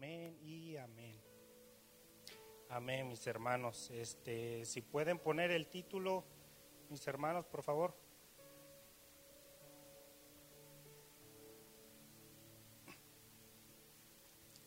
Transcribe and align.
Amén 0.00 0.34
y 0.42 0.78
amén. 0.78 1.20
Amén, 2.70 3.06
mis 3.06 3.26
hermanos. 3.26 3.90
Este, 3.90 4.64
si 4.64 4.80
pueden 4.80 5.18
poner 5.18 5.50
el 5.50 5.66
título, 5.66 6.24
mis 6.88 7.06
hermanos, 7.06 7.44
por 7.44 7.62
favor. 7.62 7.94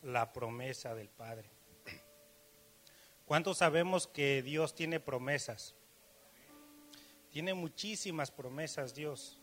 La 0.02 0.32
promesa 0.32 0.94
del 0.94 1.08
Padre. 1.08 1.50
¿Cuántos 3.26 3.58
sabemos 3.58 4.06
que 4.06 4.40
Dios 4.40 4.72
tiene 4.72 5.00
promesas? 5.00 5.74
Tiene 7.30 7.54
muchísimas 7.54 8.30
promesas 8.30 8.94
Dios, 8.94 9.42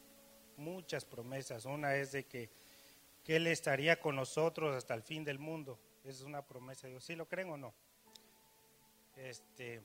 muchas 0.56 1.04
promesas. 1.04 1.66
Una 1.66 1.98
es 1.98 2.14
de 2.14 2.26
que, 2.26 2.50
que 3.24 3.36
Él 3.36 3.48
estaría 3.48 4.00
con 4.00 4.16
nosotros 4.16 4.76
hasta 4.76 4.94
el 4.94 5.04
fin 5.04 5.24
del 5.24 5.40
mundo. 5.40 5.80
Es 6.04 6.22
una 6.22 6.46
promesa 6.46 6.88
de 6.88 6.94
Dios. 6.94 7.06
¿Sí 7.06 7.16
lo 7.16 7.28
creen 7.28 7.50
o 7.50 7.58
no? 7.58 7.74
Este, 9.16 9.82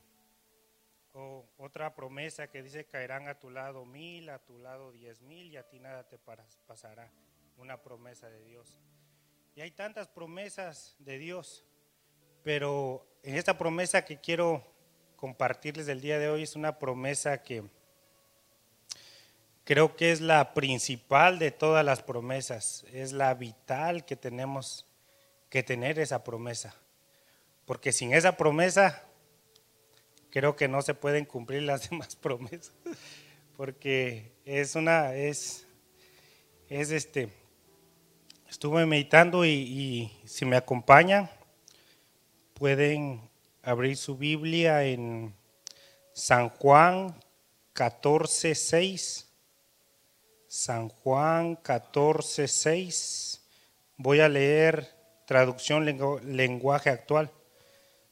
o 1.12 1.44
otra 1.58 1.94
promesa 1.94 2.48
que 2.48 2.62
dice 2.62 2.84
caerán 2.86 3.28
a 3.28 3.38
tu 3.38 3.50
lado 3.50 3.84
mil, 3.84 4.30
a 4.30 4.38
tu 4.38 4.58
lado 4.58 4.92
diez 4.92 5.20
mil 5.22 5.48
y 5.52 5.56
a 5.56 5.68
ti 5.68 5.78
nada 5.78 6.04
te 6.04 6.18
pasará. 6.66 7.10
Una 7.58 7.82
promesa 7.82 8.28
de 8.28 8.42
Dios. 8.44 8.78
Y 9.54 9.62
hay 9.62 9.70
tantas 9.70 10.08
promesas 10.08 10.94
de 10.98 11.16
Dios, 11.16 11.64
pero 12.42 13.06
en 13.22 13.34
esta 13.34 13.56
promesa 13.56 14.04
que 14.04 14.20
quiero 14.20 14.62
compartirles 15.16 15.88
el 15.88 16.02
día 16.02 16.18
de 16.18 16.28
hoy 16.28 16.42
es 16.42 16.54
una 16.54 16.78
promesa 16.78 17.42
que 17.42 17.64
creo 19.66 19.96
que 19.96 20.12
es 20.12 20.20
la 20.20 20.54
principal 20.54 21.40
de 21.40 21.50
todas 21.50 21.84
las 21.84 22.00
promesas, 22.00 22.86
es 22.92 23.12
la 23.12 23.34
vital 23.34 24.04
que 24.04 24.14
tenemos 24.14 24.86
que 25.50 25.64
tener 25.64 25.98
esa 25.98 26.22
promesa. 26.22 26.72
Porque 27.64 27.90
sin 27.90 28.14
esa 28.14 28.36
promesa 28.36 29.02
creo 30.30 30.54
que 30.54 30.68
no 30.68 30.82
se 30.82 30.94
pueden 30.94 31.24
cumplir 31.24 31.64
las 31.64 31.90
demás 31.90 32.14
promesas, 32.14 32.72
porque 33.56 34.32
es 34.44 34.76
una, 34.76 35.14
es, 35.16 35.66
es 36.68 36.92
este, 36.92 37.32
estuve 38.48 38.86
meditando 38.86 39.44
y, 39.44 40.12
si 40.26 40.44
me 40.44 40.56
acompañan, 40.56 41.28
pueden 42.54 43.28
abrir 43.64 43.96
su 43.96 44.16
Biblia 44.16 44.84
en 44.84 45.34
San 46.12 46.50
Juan 46.50 47.20
14, 47.72 48.54
6. 48.54 49.25
San 50.48 50.88
Juan 50.88 51.56
14, 51.56 52.46
6. 52.46 53.40
Voy 53.96 54.20
a 54.20 54.28
leer 54.28 54.94
traducción 55.26 55.84
lenguaje 56.24 56.90
actual. 56.90 57.30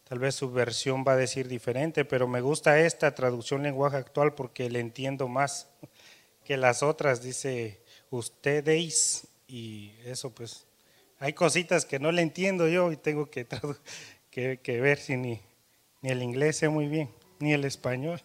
Tal 0.04 0.18
vez 0.18 0.34
su 0.34 0.52
versión 0.52 1.04
va 1.06 1.12
a 1.12 1.16
decir 1.16 1.48
diferente, 1.48 2.04
pero 2.04 2.28
me 2.28 2.40
gusta 2.40 2.80
esta 2.80 3.14
traducción 3.14 3.62
lenguaje 3.62 3.96
actual 3.96 4.34
porque 4.34 4.68
le 4.68 4.80
entiendo 4.80 5.28
más 5.28 5.68
que 6.44 6.56
las 6.56 6.82
otras. 6.82 7.22
Dice 7.22 7.80
ustedes 8.10 9.26
y 9.46 9.92
eso 10.04 10.30
pues 10.30 10.66
hay 11.18 11.32
cositas 11.32 11.86
que 11.86 11.98
no 11.98 12.12
le 12.12 12.22
entiendo 12.22 12.68
yo 12.68 12.92
y 12.92 12.96
tengo 12.96 13.30
que, 13.30 13.46
ver 14.66 14.98
si 14.98 15.16
ni, 15.16 15.40
ni 16.02 16.10
el 16.10 16.22
inglés 16.22 16.58
sé 16.58 16.68
muy 16.68 16.88
bien, 16.88 17.10
ni 17.38 17.52
el 17.52 17.64
español. 17.64 18.20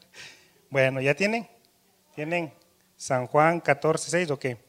Bueno, 0.70 1.00
¿ya 1.00 1.16
tienen? 1.16 1.48
¿Tienen 2.14 2.52
San 3.00 3.26
Juan 3.26 3.62
14, 3.62 4.12
6 4.12 4.30
o 4.30 4.38
qué? 4.38 4.60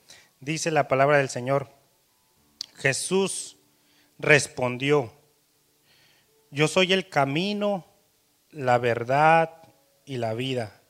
Dice 0.41 0.71
la 0.71 0.89
palabra 0.89 1.19
del 1.19 1.29
Señor. 1.29 1.69
Jesús 2.77 3.59
respondió 4.19 5.13
yo 6.51 6.67
soy 6.67 6.93
el 6.93 7.09
camino, 7.09 7.85
la 8.51 8.79
verdad 8.79 9.63
y 10.05 10.17
la 10.17 10.35
vida. 10.35 10.81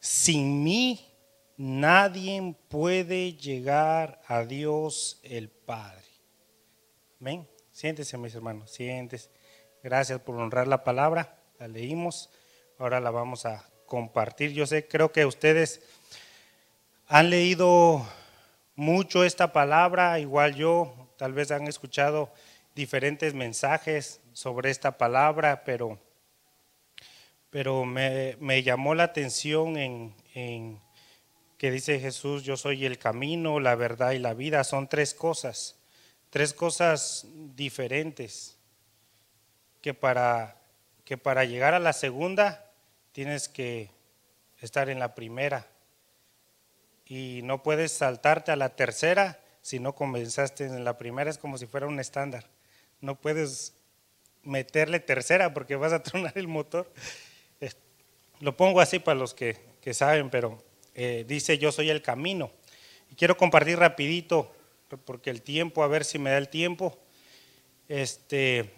Sin 0.00 0.62
mí 0.62 1.00
nadie 1.56 2.54
puede 2.68 3.32
llegar 3.32 4.20
a 4.26 4.44
Dios 4.44 5.18
el 5.22 5.48
Padre. 5.48 6.04
Amén. 7.20 7.48
Siéntese, 7.70 8.18
mis 8.18 8.34
hermanos, 8.34 8.70
siéntese. 8.70 9.30
Gracias 9.82 10.20
por 10.20 10.36
honrar 10.36 10.68
la 10.68 10.84
palabra. 10.84 11.38
La 11.58 11.66
leímos. 11.66 12.28
Ahora 12.78 13.00
la 13.00 13.10
vamos 13.10 13.46
a 13.46 13.66
compartir. 13.86 14.52
Yo 14.52 14.66
sé, 14.66 14.86
creo 14.86 15.10
que 15.10 15.24
ustedes 15.24 15.80
han 17.06 17.30
leído 17.30 18.06
mucho 18.76 19.24
esta 19.24 19.52
palabra, 19.52 20.18
igual 20.18 20.54
yo, 20.54 21.10
tal 21.16 21.32
vez 21.32 21.50
han 21.50 21.66
escuchado 21.66 22.32
diferentes 22.74 23.34
mensajes 23.34 24.20
sobre 24.32 24.70
esta 24.70 24.98
palabra, 24.98 25.62
pero, 25.64 25.98
pero 27.50 27.84
me, 27.84 28.62
llamó 28.62 28.94
la 28.94 29.04
atención 29.04 29.76
en, 29.76 30.14
en, 30.34 30.80
que 31.58 31.70
dice 31.70 32.00
Jesús, 32.00 32.42
yo 32.42 32.56
soy 32.56 32.84
el 32.84 32.98
camino, 32.98 33.60
la 33.60 33.74
verdad 33.74 34.12
y 34.12 34.18
la 34.18 34.34
vida. 34.34 34.64
Son 34.64 34.88
tres 34.88 35.14
cosas, 35.14 35.76
tres 36.30 36.52
cosas 36.52 37.26
diferentes, 37.54 38.58
que 39.80 39.94
para, 39.94 40.56
que 41.04 41.16
para 41.16 41.44
llegar 41.44 41.74
a 41.74 41.78
la 41.78 41.92
segunda 41.92 42.70
tienes 43.12 43.48
que 43.48 43.90
estar 44.58 44.88
en 44.88 44.98
la 44.98 45.14
primera. 45.14 45.68
Y 47.06 47.40
no 47.44 47.62
puedes 47.62 47.92
saltarte 47.92 48.52
a 48.52 48.56
la 48.56 48.70
tercera 48.70 49.40
si 49.64 49.78
no 49.78 49.94
comenzaste 49.94 50.66
en 50.66 50.84
la 50.84 50.98
primera, 50.98 51.30
es 51.30 51.38
como 51.38 51.56
si 51.56 51.66
fuera 51.66 51.86
un 51.86 51.98
estándar. 51.98 52.46
No 53.00 53.18
puedes 53.18 53.74
meterle 54.42 55.00
tercera 55.00 55.54
porque 55.54 55.76
vas 55.76 55.92
a 55.94 56.02
tronar 56.02 56.36
el 56.36 56.48
motor. 56.48 56.92
Lo 58.40 58.56
pongo 58.56 58.80
así 58.80 58.98
para 58.98 59.18
los 59.18 59.32
que, 59.32 59.56
saben, 59.92 60.28
pero 60.28 60.62
eh, 60.94 61.24
dice 61.26 61.56
yo 61.56 61.72
soy 61.72 61.88
el 61.88 62.02
camino. 62.02 62.52
Y 63.10 63.14
quiero 63.14 63.36
compartir 63.38 63.78
rapidito, 63.78 64.54
porque 65.06 65.30
el 65.30 65.40
tiempo, 65.40 65.82
a 65.82 65.88
ver 65.88 66.04
si 66.04 66.18
me 66.18 66.30
da 66.30 66.36
el 66.36 66.48
tiempo. 66.50 66.98
Este, 67.88 68.70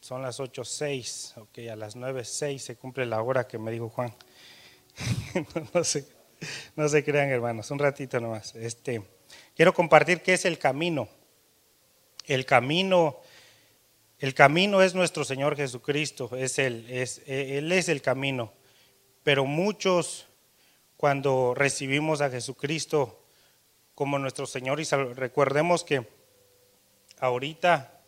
son 0.00 0.22
las 0.22 0.40
8.06, 0.40 1.40
ok, 1.40 1.70
a 1.70 1.76
las 1.76 1.96
9.06 1.96 2.58
se 2.58 2.76
cumple 2.76 3.06
la 3.06 3.22
hora 3.22 3.46
que 3.46 3.58
me 3.58 3.70
dijo 3.70 3.88
Juan. 3.88 4.12
no, 5.74 5.84
se, 5.84 6.04
no 6.76 6.88
se 6.88 7.04
crean 7.04 7.30
hermanos, 7.30 7.70
un 7.70 7.78
ratito 7.78 8.20
nomás. 8.20 8.54
Este, 8.54 9.02
quiero 9.56 9.72
compartir 9.72 10.20
qué 10.22 10.34
es 10.34 10.44
el 10.44 10.58
camino. 10.58 11.08
El 12.26 12.46
camino 12.46 13.20
el 14.22 14.34
camino 14.34 14.82
es 14.82 14.94
nuestro 14.94 15.24
Señor 15.24 15.56
Jesucristo, 15.56 16.30
es 16.36 16.60
Él, 16.60 16.86
es, 16.88 17.22
Él 17.26 17.72
es 17.72 17.88
el 17.88 18.00
camino. 18.00 18.52
Pero 19.24 19.46
muchos, 19.46 20.28
cuando 20.96 21.54
recibimos 21.56 22.20
a 22.20 22.30
Jesucristo 22.30 23.20
como 23.96 24.20
nuestro 24.20 24.46
Señor, 24.46 24.80
y 24.80 24.84
recordemos 24.84 25.82
que 25.82 26.06
ahorita 27.18 28.00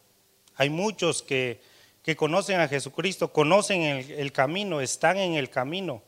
hay 0.55 0.71
muchos 0.71 1.21
que, 1.21 1.61
que 2.05 2.15
conocen 2.15 2.61
a 2.61 2.69
Jesucristo, 2.69 3.33
conocen 3.33 3.83
el, 3.83 4.31
camino, 4.31 4.81
están 4.81 5.17
en 5.17 5.35
el 5.35 5.51
camino. 5.51 6.01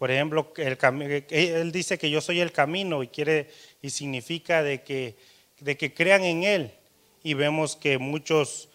Por 0.00 0.10
ejemplo, 0.10 0.50
Él 0.56 1.72
dice 1.72 1.98
que 1.98 2.08
yo 2.08 2.22
soy 2.22 2.40
el 2.40 2.52
camino 2.52 3.02
y 3.02 3.08
quiere 3.08 3.50
y 3.82 3.90
significa 3.90 4.62
de 4.62 4.82
que, 4.82 5.14
de 5.58 5.76
que 5.76 5.92
crean 5.92 6.24
en 6.24 6.42
Él. 6.42 6.72
Y 7.22 7.34
vemos 7.34 7.76
que 7.76 7.98
muchos 7.98 8.70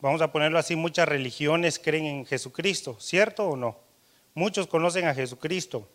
vamos 0.00 0.20
a 0.20 0.32
ponerlo 0.32 0.58
así, 0.58 0.74
muchas 0.74 1.08
religiones 1.08 1.78
creen 1.78 2.06
en 2.06 2.26
Jesucristo, 2.26 2.96
¿cierto 2.98 3.50
o 3.50 3.56
no? 3.56 3.78
Muchos 4.34 4.66
conocen 4.66 5.06
a 5.06 5.14
Jesucristo, 5.14 5.88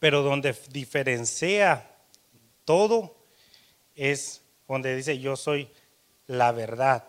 pero 0.00 0.22
donde 0.22 0.52
diferencia 0.72 1.88
todo 2.64 3.14
es 3.94 4.42
donde 4.66 4.96
dice 4.96 5.20
yo 5.20 5.36
soy 5.36 5.68
la 6.26 6.50
verdad. 6.50 7.06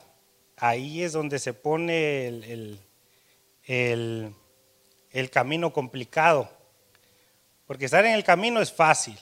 Ahí 0.55 1.01
es 1.01 1.13
donde 1.13 1.39
se 1.39 1.55
pone 1.55 2.27
el, 2.27 2.79
el 3.63 4.35
camino 5.29 5.73
complicado. 5.73 6.49
Porque 7.67 7.85
estar 7.85 8.05
en 8.05 8.13
el 8.13 8.23
camino 8.23 8.61
es 8.61 8.71
fácil, 8.71 9.17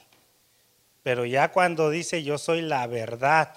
pero 1.04 1.26
ya 1.26 1.52
cuando 1.52 1.90
dice 1.90 2.24
yo 2.24 2.38
soy 2.38 2.62
la 2.62 2.88
verdad, 2.88 3.54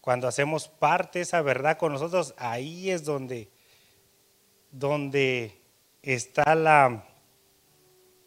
cuando 0.00 0.28
hacemos 0.28 0.68
parte 0.68 1.18
de 1.18 1.22
esa 1.22 1.40
verdad 1.42 1.78
con 1.78 1.92
nosotros, 1.92 2.34
ahí 2.36 2.90
es 2.90 3.04
donde, 3.04 3.48
donde 4.70 5.58
está, 6.02 6.54
la, 6.54 7.06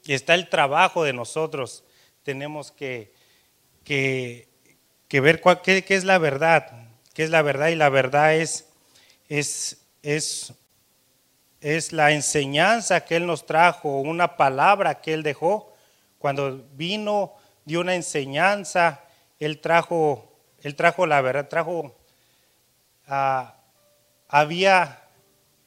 está 0.07 0.33
el 0.33 0.49
trabajo 0.49 1.03
de 1.03 1.13
nosotros. 1.13 1.83
Tenemos 2.23 2.71
que, 2.71 3.13
que, 3.83 4.47
ver 5.11 5.39
cuál, 5.39 5.61
qué, 5.61 5.83
es 5.87 6.03
la 6.03 6.17
verdad, 6.17 6.87
qué 7.13 7.23
es 7.23 7.29
la 7.29 7.41
verdad 7.41 7.69
y 7.69 7.75
la 7.75 7.89
verdad 7.89 8.35
es, 8.35 8.67
es, 9.29 9.85
es, 10.01 10.53
es 11.61 11.91
la 11.91 12.11
enseñanza 12.11 13.05
que 13.05 13.15
Él 13.15 13.25
nos 13.25 13.45
trajo, 13.45 13.99
una 13.99 14.37
palabra 14.37 15.01
que 15.01 15.13
Él 15.13 15.23
dejó. 15.23 15.73
Cuando 16.19 16.65
vino, 16.73 17.33
dio 17.65 17.81
una 17.81 17.95
enseñanza, 17.95 19.03
Él 19.39 19.59
trajo 19.59 20.27
él 20.63 20.75
trajo 20.75 21.05
la 21.05 21.21
verdad, 21.21 21.47
trajo 21.47 21.95
ah, 23.07 23.55
había, 24.27 25.03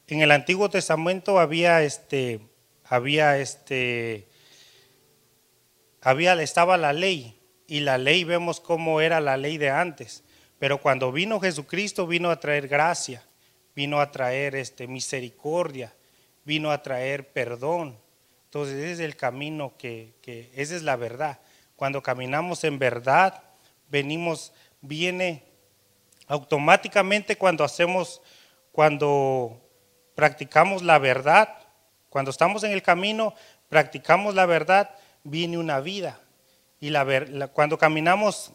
en 0.07 0.21
el 0.21 0.31
Antiguo 0.31 0.69
Testamento 0.69 1.39
había 1.39 1.81
este, 1.81 2.41
había 2.83 3.37
este, 3.37 4.27
había, 6.01 6.39
estaba 6.41 6.77
la 6.77 6.93
ley, 6.93 7.39
y 7.67 7.79
la 7.79 7.97
ley 7.97 8.25
vemos 8.25 8.59
cómo 8.59 8.99
era 8.99 9.21
la 9.21 9.37
ley 9.37 9.57
de 9.57 9.69
antes. 9.69 10.23
Pero 10.59 10.79
cuando 10.79 11.11
vino 11.11 11.39
Jesucristo, 11.39 12.05
vino 12.05 12.29
a 12.29 12.39
traer 12.39 12.67
gracia, 12.67 13.23
vino 13.75 13.99
a 13.99 14.11
traer 14.11 14.55
este, 14.55 14.87
misericordia, 14.87 15.93
vino 16.43 16.71
a 16.71 16.81
traer 16.81 17.31
perdón. 17.31 17.97
Entonces 18.45 18.75
ese 18.75 18.91
es 18.93 18.99
el 18.99 19.15
camino 19.15 19.73
que, 19.77 20.13
que, 20.21 20.51
esa 20.55 20.75
es 20.75 20.83
la 20.83 20.95
verdad. 20.95 21.39
Cuando 21.75 22.03
caminamos 22.03 22.63
en 22.63 22.79
verdad, 22.79 23.41
venimos, 23.89 24.53
viene 24.81 25.43
automáticamente 26.27 27.37
cuando 27.37 27.63
hacemos, 27.63 28.21
cuando 28.71 29.61
practicamos 30.15 30.81
la 30.83 30.99
verdad, 30.99 31.49
cuando 32.09 32.31
estamos 32.31 32.63
en 32.63 32.71
el 32.71 32.81
camino, 32.81 33.33
practicamos 33.69 34.35
la 34.35 34.45
verdad, 34.45 34.91
viene 35.23 35.57
una 35.57 35.79
vida. 35.79 36.19
Y 36.79 36.89
la, 36.89 37.47
cuando 37.53 37.77
caminamos 37.77 38.51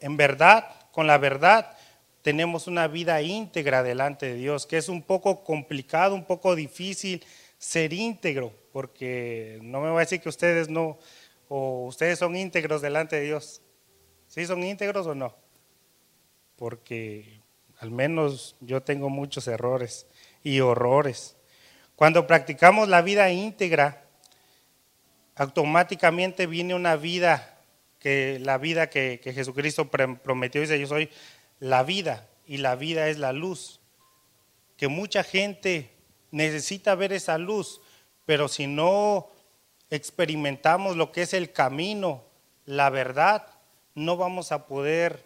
en 0.00 0.16
verdad, 0.16 0.68
con 0.90 1.06
la 1.06 1.16
verdad, 1.16 1.76
tenemos 2.22 2.68
una 2.68 2.86
vida 2.88 3.20
íntegra 3.20 3.82
delante 3.82 4.26
de 4.26 4.34
Dios, 4.34 4.66
que 4.66 4.78
es 4.78 4.88
un 4.88 5.02
poco 5.02 5.44
complicado, 5.44 6.14
un 6.14 6.24
poco 6.24 6.54
difícil 6.54 7.24
ser 7.58 7.92
íntegro, 7.92 8.52
porque 8.72 9.58
no 9.62 9.80
me 9.80 9.90
voy 9.90 9.98
a 9.98 10.00
decir 10.00 10.20
que 10.20 10.28
ustedes 10.28 10.68
no, 10.68 10.98
o 11.48 11.86
ustedes 11.86 12.18
son 12.18 12.36
íntegros 12.36 12.80
delante 12.80 13.16
de 13.16 13.22
Dios. 13.22 13.60
¿Sí 14.28 14.46
son 14.46 14.62
íntegros 14.62 15.06
o 15.06 15.14
no? 15.14 15.36
Porque 16.56 17.40
al 17.78 17.90
menos 17.90 18.56
yo 18.60 18.82
tengo 18.82 19.10
muchos 19.10 19.48
errores 19.48 20.06
y 20.42 20.60
horrores. 20.60 21.36
Cuando 21.96 22.26
practicamos 22.26 22.88
la 22.88 23.02
vida 23.02 23.30
íntegra, 23.30 24.04
automáticamente 25.34 26.46
viene 26.46 26.74
una 26.74 26.96
vida 26.96 27.58
que 27.98 28.38
la 28.40 28.58
vida 28.58 28.88
que, 28.90 29.20
Jesucristo 29.22 29.88
prometió, 29.88 30.60
dice, 30.60 30.80
yo 30.80 30.86
soy 30.86 31.10
la 31.62 31.84
vida 31.84 32.28
y 32.44 32.56
la 32.56 32.74
vida 32.74 33.08
es 33.08 33.18
la 33.18 33.32
luz. 33.32 33.80
Que 34.76 34.88
mucha 34.88 35.22
gente 35.22 35.92
necesita 36.32 36.96
ver 36.96 37.12
esa 37.12 37.38
luz, 37.38 37.80
pero 38.26 38.48
si 38.48 38.66
no 38.66 39.28
experimentamos 39.88 40.96
lo 40.96 41.12
que 41.12 41.22
es 41.22 41.32
el 41.32 41.52
camino, 41.52 42.24
la 42.66 42.90
verdad, 42.90 43.46
no 43.94 44.16
vamos 44.16 44.50
a 44.50 44.66
poder 44.66 45.24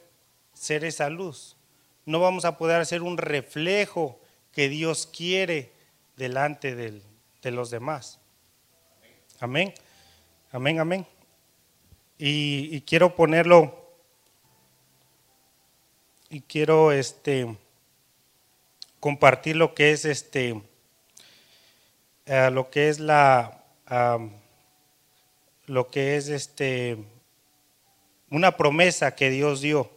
ser 0.52 0.84
esa 0.84 1.08
luz. 1.08 1.56
No 2.04 2.20
vamos 2.20 2.44
a 2.44 2.58
poder 2.58 2.84
ser 2.84 3.02
un 3.02 3.16
reflejo 3.16 4.20
que 4.52 4.68
Dios 4.68 5.06
quiere 5.06 5.72
delante 6.16 6.74
de 6.74 7.50
los 7.50 7.70
demás. 7.70 8.20
Amén. 9.40 9.72
Amén, 10.52 10.80
amén 10.80 11.06
y, 12.18 12.80
quiero 12.82 13.14
ponerlo 13.14 13.85
y 16.30 16.40
quiero 16.40 16.92
este 16.92 17.56
compartir 19.00 19.56
lo 19.56 19.74
que 19.74 19.92
es 19.92 20.04
este 20.04 20.60
eh, 22.26 22.50
lo 22.52 22.70
que 22.70 22.88
es 22.88 23.00
la 23.00 23.62
lo 25.66 25.90
que 25.90 26.16
es 26.16 26.28
este 26.28 26.98
una 28.30 28.56
promesa 28.56 29.14
que 29.14 29.30
Dios 29.30 29.60
dio 29.60 29.90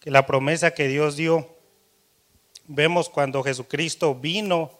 que 0.00 0.10
la 0.10 0.26
promesa 0.26 0.72
que 0.72 0.88
Dios 0.88 1.16
dio 1.16 1.48
vemos 2.66 3.08
cuando 3.08 3.42
Jesucristo 3.42 4.14
vino 4.14 4.78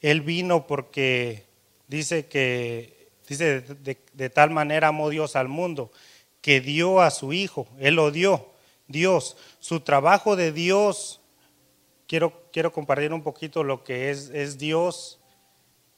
él 0.00 0.20
vino 0.20 0.66
porque 0.66 1.46
dice 1.88 2.26
que 2.26 3.02
Dice, 3.28 3.62
de, 3.62 4.30
tal 4.30 4.50
manera 4.50 4.88
amó 4.88 5.08
Dios 5.08 5.36
al 5.36 5.48
mundo, 5.48 5.90
que 6.40 6.60
dio 6.60 7.00
a 7.00 7.10
su 7.10 7.32
Hijo, 7.32 7.66
Él 7.78 7.94
lo 7.94 8.10
dio, 8.10 8.51
Dios. 8.92 9.36
Su 9.58 9.80
trabajo 9.80 10.36
de 10.36 10.52
Dios, 10.52 11.20
quiero, 12.06 12.44
quiero 12.52 12.72
compartir 12.72 13.12
un 13.12 13.22
poquito 13.22 13.64
lo 13.64 13.82
que 13.82 14.10
es, 14.10 14.28
es 14.28 14.58
Dios 14.58 15.18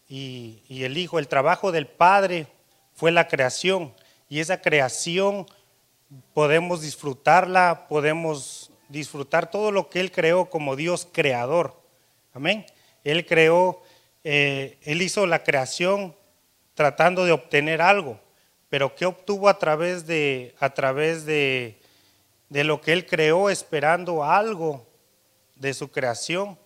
y, 0.08 0.62
y 0.68 0.84
el 0.84 0.96
Hijo. 0.96 1.18
El 1.18 1.28
trabajo 1.28 1.72
del 1.72 1.86
Padre 1.86 2.46
fue 2.94 3.10
la 3.10 3.28
creación 3.28 3.92
y 4.28 4.40
esa 4.40 4.62
creación 4.62 5.46
podemos 6.32 6.80
disfrutarla, 6.80 7.86
podemos 7.88 8.70
disfrutar 8.88 9.50
todo 9.50 9.72
lo 9.72 9.90
que 9.90 10.00
Él 10.00 10.12
creó 10.12 10.48
como 10.48 10.76
Dios 10.76 11.06
creador. 11.10 11.80
Amén. 12.32 12.64
Él 13.02 13.26
creó, 13.26 13.82
eh, 14.22 14.78
Él 14.82 15.02
hizo 15.02 15.26
la 15.26 15.42
creación 15.42 16.16
tratando 16.74 17.24
de 17.24 17.32
obtener 17.32 17.80
algo, 17.82 18.18
pero 18.68 18.94
¿qué 18.94 19.06
obtuvo 19.06 19.48
a 19.48 19.58
través 19.58 20.06
de, 20.06 20.54
a 20.58 20.70
través 20.70 21.24
de, 21.26 21.78
de 22.54 22.62
lo 22.62 22.80
que 22.80 22.92
él 22.92 23.04
creó 23.04 23.50
esperando 23.50 24.22
algo 24.22 24.86
de 25.56 25.74
su 25.74 25.90
creación? 25.90 26.56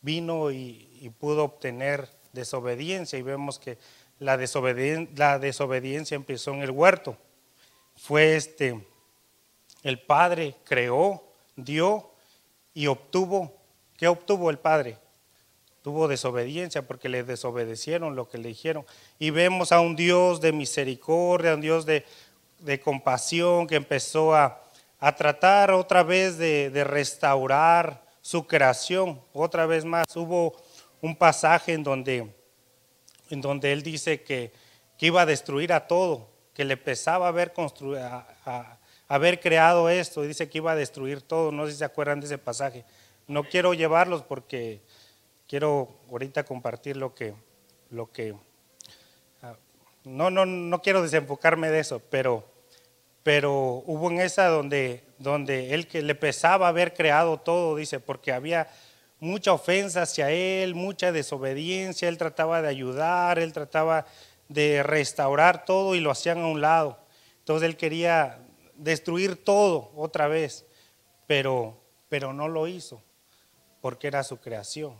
Vino 0.00 0.52
y, 0.52 1.12
pudo 1.18 1.42
obtener 1.42 2.08
desobediencia 2.32 3.18
y 3.18 3.22
vemos 3.22 3.58
que 3.58 3.78
la, 4.20 4.36
la 5.16 5.38
desobediencia 5.40 6.14
empezó 6.14 6.54
en 6.54 6.62
el 6.62 6.70
huerto. 6.70 7.16
Fue 7.96 8.36
este, 8.36 8.86
el 9.82 10.00
Padre 10.00 10.54
creó, 10.62 11.24
dio 11.56 12.12
y 12.72 12.86
obtuvo. 12.86 13.52
¿Qué 13.96 14.06
obtuvo 14.06 14.50
el 14.50 14.60
Padre? 14.60 14.98
Tuvo 15.82 16.06
desobediencia 16.06 16.86
porque 16.86 17.08
le 17.08 17.24
desobedecieron 17.24 18.14
lo 18.14 18.28
que 18.28 18.38
le 18.38 18.50
dijeron. 18.50 18.86
Y 19.18 19.30
vemos 19.30 19.72
a 19.72 19.80
un 19.80 19.96
Dios 19.96 20.40
de 20.40 20.52
misericordia, 20.52 21.54
un 21.54 21.60
Dios 21.60 21.86
de, 21.86 22.04
compasión 22.84 23.66
que 23.66 23.74
empezó 23.74 24.32
a, 24.32 24.62
tratar 25.14 25.70
otra 25.70 26.02
vez 26.02 26.38
de, 26.38 26.84
restaurar 26.84 28.04
su 28.20 28.46
creación. 28.46 29.20
Otra 29.32 29.66
vez 29.66 29.84
más, 29.84 30.04
hubo 30.16 30.56
un 31.00 31.16
pasaje 31.16 31.72
en 31.72 31.84
donde, 31.84 32.34
en 33.30 33.40
donde 33.40 33.72
él 33.72 33.82
dice 33.82 34.22
que, 34.22 34.52
iba 35.00 35.22
a 35.22 35.26
destruir 35.26 35.72
a 35.72 35.86
todo, 35.86 36.28
que 36.52 36.64
le 36.64 36.76
pesaba 36.76 37.28
haber, 37.28 37.52
haber 39.06 39.40
creado 39.40 39.88
esto, 39.88 40.24
y 40.24 40.28
dice 40.28 40.48
que 40.48 40.58
iba 40.58 40.72
a 40.72 40.76
destruir 40.76 41.22
todo. 41.22 41.52
No 41.52 41.66
sé 41.66 41.72
si 41.72 41.78
se 41.78 41.84
acuerdan 41.84 42.20
de 42.20 42.26
ese 42.26 42.38
pasaje. 42.38 42.84
No 43.28 43.44
quiero 43.44 43.74
llevarlos 43.74 44.22
porque 44.22 44.80
quiero 45.46 45.88
ahorita 46.10 46.44
compartir 46.44 46.96
lo 46.96 47.14
que, 47.14 47.34
lo 47.90 48.10
que 48.10 48.34
ah, 49.42 49.54
no, 50.04 50.30
no, 50.30 50.44
no 50.44 50.82
quiero 50.82 51.02
desenfocarme 51.02 51.70
de 51.70 51.78
eso, 51.78 52.02
pero, 52.10 52.44
pero 53.28 53.82
hubo 53.84 54.10
en 54.10 54.20
esa 54.20 54.46
donde, 54.46 55.04
donde 55.18 55.74
él 55.74 55.86
que 55.86 56.00
le 56.00 56.14
pesaba 56.14 56.66
haber 56.66 56.94
creado 56.94 57.36
todo, 57.36 57.76
dice, 57.76 58.00
porque 58.00 58.32
había 58.32 58.70
mucha 59.20 59.52
ofensa 59.52 60.00
hacia 60.00 60.30
él, 60.30 60.74
mucha 60.74 61.12
desobediencia, 61.12 62.08
él 62.08 62.16
trataba 62.16 62.62
de 62.62 62.68
ayudar, 62.68 63.38
él 63.38 63.52
trataba 63.52 64.06
de 64.48 64.82
restaurar 64.82 65.66
todo 65.66 65.94
y 65.94 66.00
lo 66.00 66.10
hacían 66.10 66.38
a 66.38 66.46
un 66.46 66.62
lado. 66.62 66.98
Entonces 67.40 67.68
él 67.68 67.76
quería 67.76 68.38
destruir 68.76 69.44
todo 69.44 69.92
otra 69.94 70.26
vez, 70.26 70.64
pero, 71.26 71.78
pero 72.08 72.32
no 72.32 72.48
lo 72.48 72.66
hizo, 72.66 73.02
porque 73.82 74.06
era 74.06 74.24
su 74.24 74.38
creación. 74.38 74.94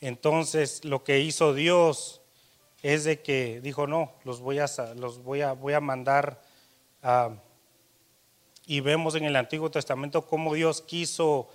Entonces 0.00 0.84
lo 0.84 1.02
que 1.02 1.18
hizo 1.18 1.54
Dios 1.54 2.20
es 2.84 3.02
de 3.02 3.20
que 3.20 3.60
dijo, 3.60 3.88
no, 3.88 4.12
los 4.22 4.38
voy 4.38 4.60
a, 4.60 4.66
los 4.94 5.24
voy 5.24 5.40
a, 5.40 5.54
voy 5.54 5.72
a 5.72 5.80
mandar 5.80 6.40
y 8.66 8.80
vemos 8.80 9.14
en 9.14 9.24
el 9.24 9.36
Antiguo 9.36 9.70
Testamento 9.70 10.26
cómo 10.26 10.54
Dios 10.54 10.82
quiso, 10.82 11.48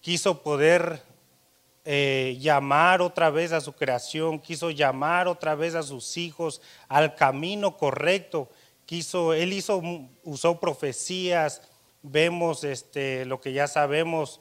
quiso 0.00 0.42
poder 0.42 1.02
eh, 1.84 2.36
llamar 2.40 3.02
otra 3.02 3.30
vez 3.30 3.52
a 3.52 3.60
su 3.60 3.72
creación, 3.72 4.38
quiso 4.38 4.70
llamar 4.70 5.26
otra 5.26 5.54
vez 5.54 5.74
a 5.74 5.82
sus 5.82 6.16
hijos 6.16 6.60
al 6.88 7.14
camino 7.14 7.76
correcto. 7.76 8.48
Quiso, 8.86 9.32
él 9.34 9.52
hizo, 9.52 9.82
usó 10.22 10.60
profecías, 10.60 11.62
vemos 12.02 12.64
este, 12.64 13.24
lo 13.24 13.40
que 13.40 13.52
ya 13.52 13.66
sabemos 13.66 14.40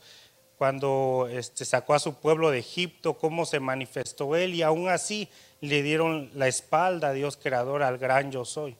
cuando 0.58 1.28
este, 1.32 1.66
sacó 1.66 1.96
a 1.96 2.00
su 2.00 2.16
pueblo 2.16 2.52
de 2.52 2.60
Egipto, 2.60 3.18
cómo 3.18 3.46
se 3.46 3.60
manifestó 3.60 4.36
él 4.36 4.54
y 4.54 4.62
aún 4.62 4.90
así 4.90 5.28
le 5.60 5.82
dieron 5.82 6.30
la 6.36 6.48
espalda 6.48 7.10
a 7.10 7.14
Dios 7.14 7.38
creador, 7.38 7.82
al 7.82 7.98
gran 7.98 8.32
yo 8.32 8.46
soy. 8.46 8.78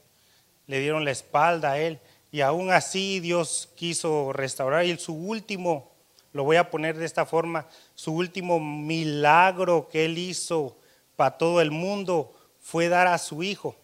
Le 0.72 0.80
dieron 0.80 1.04
la 1.04 1.12
espalda 1.12 1.74
a 1.74 1.80
él. 1.80 2.00
Y 2.32 2.40
aún 2.40 2.72
así 2.72 3.20
Dios 3.20 3.68
quiso 3.76 4.32
restaurar. 4.32 4.86
Y 4.86 4.98
su 4.98 5.14
último, 5.14 5.92
lo 6.32 6.46
voy 6.46 6.56
a 6.56 6.70
poner 6.72 6.98
de 6.98 7.06
esta 7.06 7.26
forma, 7.26 7.68
su 7.94 8.14
último 8.14 8.58
milagro 8.58 9.90
que 9.92 10.06
él 10.06 10.18
hizo 10.18 10.78
para 11.18 11.38
todo 11.38 11.60
el 11.60 11.72
mundo 11.72 12.34
fue 12.62 12.88
dar 12.88 13.08
a 13.08 13.18
su 13.18 13.44
hijo. 13.44 13.76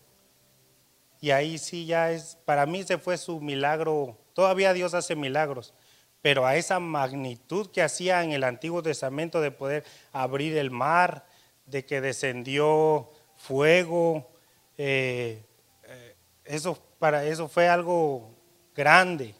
Y 1.20 1.32
ahí 1.32 1.58
sí 1.58 1.86
ya 1.86 2.10
es, 2.12 2.38
para 2.46 2.66
mí 2.66 2.84
se 2.84 2.98
fue 2.98 3.18
su 3.18 3.42
milagro, 3.42 4.18
todavía 4.32 4.72
Dios 4.72 4.94
hace 4.94 5.14
milagros, 5.14 5.74
pero 6.22 6.46
a 6.46 6.56
esa 6.56 6.80
magnitud 6.80 7.70
que 7.70 7.82
hacía 7.82 8.24
en 8.24 8.32
el 8.32 8.46
Antiguo 8.46 8.82
Testamento 8.82 9.42
de 9.42 9.52
poder 9.52 9.84
abrir 10.14 10.58
el 10.58 10.72
mar, 10.72 11.26
de 11.66 11.84
que 11.86 12.00
descendió 12.00 13.10
fuego, 13.36 14.30
eh, 14.78 15.44
eso, 16.48 16.78
para, 17.00 17.26
eso 17.26 17.48
fue 17.48 17.68
algo 17.68 18.30
grande. 18.76 19.36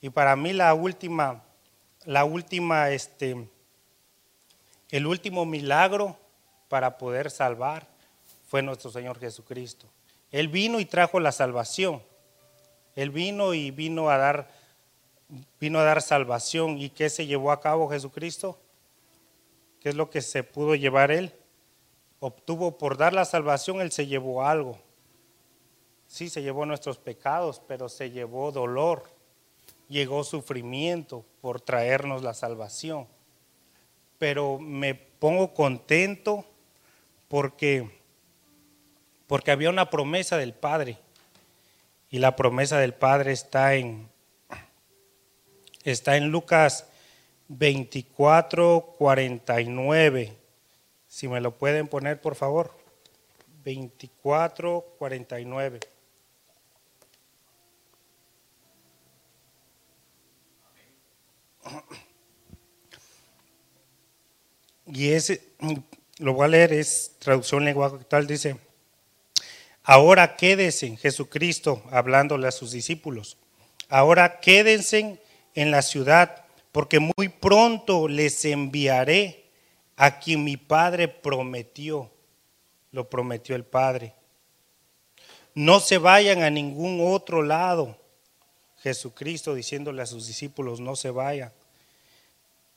Y 0.00 0.10
para 0.10 0.36
mí 0.36 0.52
la 0.52 0.74
última, 0.74 1.42
la 2.04 2.24
última, 2.24 2.90
este, 2.90 3.48
el 4.90 5.06
último 5.06 5.44
milagro 5.44 6.16
para 6.68 6.98
poder 6.98 7.30
salvar 7.30 7.86
fue 8.48 8.62
nuestro 8.62 8.90
Señor 8.90 9.18
Jesucristo. 9.18 9.86
Él 10.30 10.48
vino 10.48 10.80
y 10.80 10.84
trajo 10.84 11.20
la 11.20 11.32
salvación. 11.32 12.02
Él 12.94 13.10
vino 13.10 13.54
y 13.54 13.70
vino 13.70 14.10
a 14.10 14.18
dar 14.18 14.50
vino 15.60 15.78
a 15.78 15.84
dar 15.84 16.02
salvación. 16.02 16.78
¿Y 16.78 16.90
qué 16.90 17.10
se 17.10 17.26
llevó 17.26 17.52
a 17.52 17.60
cabo 17.60 17.88
Jesucristo? 17.88 18.58
¿Qué 19.80 19.90
es 19.90 19.94
lo 19.94 20.10
que 20.10 20.22
se 20.22 20.42
pudo 20.42 20.74
llevar 20.74 21.10
él? 21.10 21.32
Obtuvo 22.20 22.78
por 22.78 22.96
dar 22.96 23.12
la 23.12 23.24
salvación, 23.24 23.80
él 23.80 23.92
se 23.92 24.06
llevó 24.06 24.44
algo. 24.44 24.78
Sí, 26.08 26.30
se 26.30 26.42
llevó 26.42 26.66
nuestros 26.66 26.98
pecados, 26.98 27.62
pero 27.68 27.88
se 27.88 28.10
llevó 28.10 28.50
dolor, 28.50 29.04
llegó 29.88 30.24
sufrimiento 30.24 31.24
por 31.40 31.60
traernos 31.60 32.22
la 32.22 32.34
salvación. 32.34 33.06
Pero 34.18 34.58
me 34.58 34.94
pongo 34.94 35.54
contento 35.54 36.44
porque 37.28 37.96
porque 39.28 39.50
había 39.50 39.68
una 39.68 39.90
promesa 39.90 40.38
del 40.38 40.54
Padre. 40.54 40.98
Y 42.10 42.18
la 42.18 42.34
promesa 42.34 42.78
del 42.78 42.94
Padre 42.94 43.32
está 43.32 43.74
en 43.74 44.08
está 45.84 46.16
en 46.16 46.30
Lucas 46.30 46.86
24, 47.48 48.94
49. 48.96 50.34
Si 51.06 51.28
me 51.28 51.40
lo 51.40 51.56
pueden 51.56 51.86
poner, 51.86 52.20
por 52.20 52.34
favor. 52.34 52.72
24, 53.62 54.94
49. 54.98 55.80
Y 64.86 65.10
ese, 65.10 65.42
lo 66.18 66.32
voy 66.34 66.46
a 66.46 66.48
leer, 66.48 66.72
es 66.72 67.12
traducción 67.18 67.64
lenguaje 67.64 67.96
actual, 67.96 68.26
dice, 68.26 68.56
ahora 69.82 70.36
quédense 70.36 70.86
en 70.86 70.96
Jesucristo, 70.96 71.82
hablándole 71.90 72.48
a 72.48 72.52
sus 72.52 72.72
discípulos, 72.72 73.36
ahora 73.88 74.40
quédense 74.40 75.20
en 75.54 75.70
la 75.70 75.82
ciudad, 75.82 76.44
porque 76.72 77.00
muy 77.00 77.28
pronto 77.28 78.08
les 78.08 78.44
enviaré 78.44 79.44
a 79.96 80.20
quien 80.20 80.44
mi 80.44 80.56
Padre 80.56 81.08
prometió. 81.08 82.10
Lo 82.92 83.10
prometió 83.10 83.54
el 83.54 83.64
Padre. 83.64 84.14
No 85.54 85.80
se 85.80 85.98
vayan 85.98 86.42
a 86.42 86.50
ningún 86.50 87.00
otro 87.12 87.42
lado. 87.42 87.98
Jesucristo 88.82 89.54
diciéndole 89.54 90.02
a 90.02 90.06
sus 90.06 90.26
discípulos, 90.26 90.80
no 90.80 90.96
se 90.96 91.10
vayan, 91.10 91.52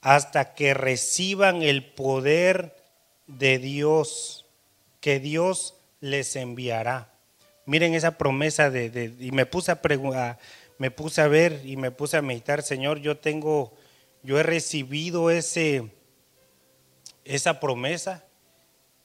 hasta 0.01 0.53
que 0.55 0.73
reciban 0.73 1.61
el 1.61 1.85
poder 1.85 2.75
de 3.27 3.59
Dios, 3.59 4.45
que 4.99 5.19
Dios 5.19 5.75
les 5.99 6.35
enviará. 6.35 7.09
Miren 7.65 7.93
esa 7.93 8.17
promesa 8.17 8.69
de, 8.69 9.13
y 9.19 9.31
me 9.31 9.45
puse 9.45 9.71
a 9.71 9.81
preguntar 9.81 10.39
me 10.81 10.89
puse 10.89 11.21
a 11.21 11.27
ver 11.27 11.61
y 11.63 11.77
me 11.77 11.91
puse 11.91 12.17
a 12.17 12.23
meditar, 12.23 12.63
Señor, 12.63 12.97
yo 12.97 13.15
tengo, 13.15 13.71
yo 14.23 14.39
he 14.39 14.41
recibido 14.41 15.29
ese, 15.29 15.91
esa 17.23 17.59
promesa, 17.59 18.25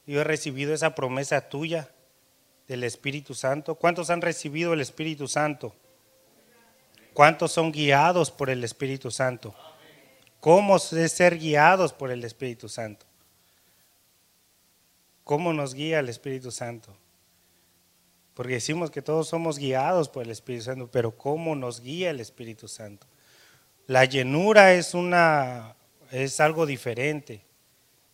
yo 0.07 0.23
he 0.23 0.25
recibido 0.25 0.73
esa 0.73 0.95
promesa 0.95 1.51
tuya 1.51 1.91
del 2.67 2.83
Espíritu 2.83 3.35
Santo. 3.35 3.75
¿Cuántos 3.75 4.09
han 4.09 4.23
recibido 4.23 4.73
el 4.73 4.81
Espíritu 4.81 5.29
Santo? 5.29 5.75
¿Cuántos 7.17 7.51
son 7.53 7.73
guiados 7.73 8.31
por 8.31 8.51
el 8.51 8.63
Espíritu 8.63 9.11
Santo? 9.11 9.55
¿Cómo 10.39 10.77
es 10.77 11.13
ser 11.13 11.39
guiados 11.39 11.95
por 11.95 12.11
el 12.11 12.23
Espíritu 12.25 12.69
Santo? 12.69 13.07
¿Cómo 15.25 15.55
nos 15.55 15.73
guía 15.73 16.01
el 16.01 16.11
Espíritu 16.11 16.51
Santo? 16.51 16.95
Porque 18.35 18.53
decimos 18.53 18.91
que 18.91 19.01
todos 19.01 19.29
somos 19.29 19.59
guiados 19.59 20.11
por 20.11 20.25
el 20.25 20.31
Espíritu 20.31 20.65
Santo, 20.65 20.91
pero 20.91 21.17
¿cómo 21.17 21.57
nos 21.57 21.81
guía 21.81 22.11
el 22.11 22.21
Espíritu 22.21 22.69
Santo? 22.69 23.07
La 23.87 24.05
llenura 24.05 24.75
es 24.75 24.93
una 24.93 25.75
es 26.11 26.39
algo 26.39 26.67
diferente. 26.67 27.47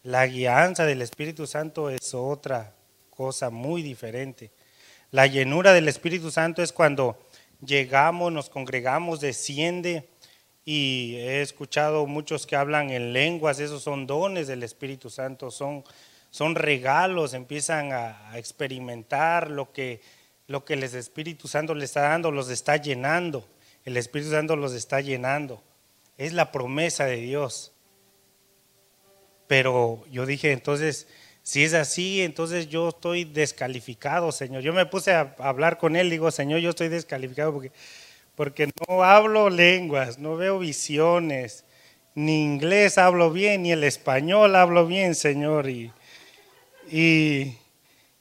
La 0.04 0.28
guianza 0.28 0.87
del 0.87 1.02
Espíritu 1.02 1.49
Santo 1.49 1.90
es 1.90 2.14
otra 2.14 2.76
cosa 3.11 3.50
muy 3.50 3.82
diferente. 3.82 4.52
La 5.11 5.26
llenura 5.26 5.73
del 5.73 5.88
Espíritu 5.88 6.30
Santo 6.30 6.62
es 6.62 6.73
cuando 6.73 7.18
llegamos, 7.64 8.33
nos 8.33 8.50
congregamos, 8.50 9.21
desciende 9.21 10.09
y 10.64 11.16
he 11.16 11.42
escuchado 11.42 12.07
muchos 12.07 12.47
que 12.47 12.57
hablan 12.57 12.90
en 12.90 13.12
lenguas, 13.12 13.59
esos 13.59 13.83
son 13.83 14.07
dones 14.07 14.47
del 14.47 14.62
Espíritu 14.62 15.11
Santo, 15.11 15.50
son 15.50 15.85
son 16.33 16.54
regalos, 16.54 17.35
empiezan 17.35 17.92
a, 17.92 18.38
experimentar 18.38 19.50
lo 19.50 19.71
que, 19.71 20.00
lo 20.47 20.64
que 20.64 20.73
el 20.73 20.83
Espíritu 20.83 21.47
Santo 21.47 21.75
les 21.75 21.85
está 21.85 22.09
dando, 22.09 22.31
los 22.31 22.49
está 22.49 22.78
llenando. 22.78 23.47
El 23.85 23.99
Espíritu 23.99 24.31
Santo 24.31 24.57
los 24.57 24.73
está 24.73 25.02
llenando. 25.02 25.62
Es 26.16 26.33
la 26.33 26.50
promesa 26.50 27.04
de 27.04 27.16
Dios. 27.16 27.73
Pero 29.47 30.07
yo 30.11 30.25
dije, 30.25 30.52
entonces, 30.52 31.07
si 31.43 31.65
es 31.65 31.75
así, 31.75 32.23
entonces 32.23 32.69
yo 32.69 32.91
estoy 32.91 33.25
descalificado, 33.25 34.31
Señor. 34.31 34.63
Yo 34.63 34.73
me 34.73 34.87
puse 34.87 35.13
a 35.13 35.35
hablar 35.39 35.79
con 35.79 35.97
él, 35.97 36.09
digo, 36.09 36.31
Señor, 36.31 36.61
yo 36.61 36.71
estoy 36.71 36.89
descalificado 36.89 37.53
porque, 37.53 37.73
porque 38.37 38.71
no 38.89 39.03
hablo 39.03 39.51
lenguas, 39.51 40.19
no 40.19 40.37
veo 40.37 40.59
visiones, 40.61 41.65
ni 42.15 42.43
inglés 42.43 42.97
hablo 42.97 43.31
bien, 43.33 43.63
ni 43.63 43.73
el 43.73 43.83
español 43.85 44.55
hablo 44.55 44.87
bien, 44.87 45.15
Señor. 45.15 45.69
Y, 45.69 45.93
¿Y, 46.91 47.57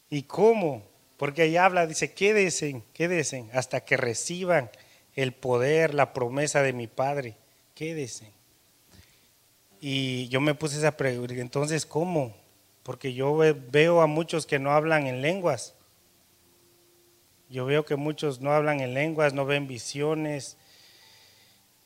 y 0.09 0.23
cómo? 0.23 0.83
Porque 1.17 1.43
ahí 1.43 1.57
habla, 1.57 1.85
dice, 1.85 2.13
quédense, 2.13 2.81
quédense 2.93 3.45
hasta 3.53 3.81
que 3.81 3.97
reciban 3.97 4.71
el 5.15 5.33
poder, 5.33 5.93
la 5.93 6.13
promesa 6.13 6.63
de 6.63 6.73
mi 6.73 6.87
Padre. 6.87 7.35
Quédense. 7.75 8.31
Y 9.79 10.27
yo 10.29 10.41
me 10.41 10.55
puse 10.55 10.77
esa 10.77 10.95
pregunta, 10.97 11.33
entonces, 11.35 11.85
¿cómo? 11.85 12.40
Porque 12.83 13.13
yo 13.13 13.35
veo 13.35 14.01
a 14.01 14.07
muchos 14.07 14.45
que 14.45 14.59
no 14.59 14.71
hablan 14.71 15.07
en 15.07 15.21
lenguas. 15.21 15.75
Yo 17.49 17.65
veo 17.65 17.85
que 17.85 17.95
muchos 17.95 18.39
no 18.39 18.53
hablan 18.53 18.79
en 18.79 18.93
lenguas, 18.93 19.33
no 19.33 19.45
ven 19.45 19.67
visiones. 19.67 20.57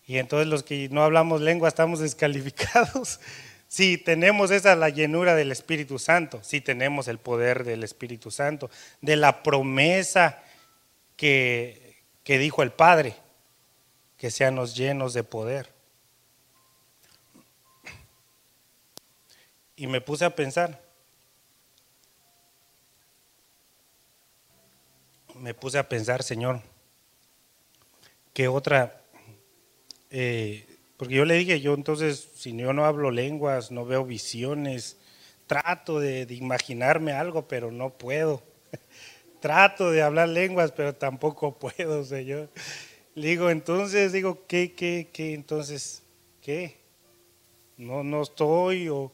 Y 0.05 0.19
entonces 0.19 0.47
los 0.47 0.63
que 0.63 0.87
no 0.89 1.03
hablamos 1.03 1.41
lengua 1.41 1.67
estamos 1.67 1.99
descalificados. 2.01 3.19
Si 3.67 3.97
tenemos 3.97 4.51
esa 4.51 4.75
la 4.75 4.89
llenura 4.89 5.35
del 5.35 5.51
Espíritu 5.51 5.97
Santo, 5.97 6.41
si 6.43 6.61
tenemos 6.61 7.07
el 7.07 7.17
poder 7.17 7.63
del 7.63 7.83
Espíritu 7.83 8.29
Santo, 8.29 8.69
de 9.01 9.15
la 9.15 9.41
promesa 9.41 10.43
que, 11.17 12.03
que 12.23 12.37
dijo 12.37 12.61
el 12.61 12.71
Padre, 12.71 13.15
que 14.17 14.29
seamos 14.29 14.75
llenos 14.75 15.13
de 15.13 15.23
poder. 15.23 15.73
Y 19.75 19.87
me 19.87 19.99
puse 19.99 20.23
a 20.25 20.35
pensar, 20.35 20.84
me 25.45 25.53
puse 25.53 25.77
a 25.77 25.87
pensar, 25.87 26.23
Señor, 26.23 26.59
¿qué 28.33 28.47
otra 28.47 29.03
eh, 30.09 30.65
porque 30.97 31.13
yo 31.13 31.23
le 31.23 31.35
dije, 31.35 31.61
yo 31.61 31.75
entonces, 31.75 32.27
si 32.35 32.57
yo 32.57 32.73
no 32.73 32.85
hablo 32.85 33.11
lenguas, 33.11 33.69
no 33.69 33.85
veo 33.85 34.05
visiones, 34.05 34.97
trato 35.45 35.99
de, 35.99 36.25
imaginarme 36.31 37.11
algo, 37.11 37.47
pero 37.47 37.69
no 37.69 37.91
puedo. 37.91 38.41
trato 39.39 39.91
de 39.91 40.01
hablar 40.01 40.29
lenguas, 40.29 40.71
pero 40.71 40.95
tampoco 40.95 41.59
puedo, 41.59 42.03
Señor. 42.03 42.49
Le 43.13 43.27
digo, 43.27 43.51
entonces, 43.51 44.13
digo, 44.13 44.47
¿qué, 44.47 44.73
qué, 44.73 45.09
qué? 45.13 45.35
Entonces, 45.35 46.01
¿qué? 46.41 46.77
No, 47.77 48.03
no 48.03 48.23
estoy, 48.23 48.89
o, 48.89 49.11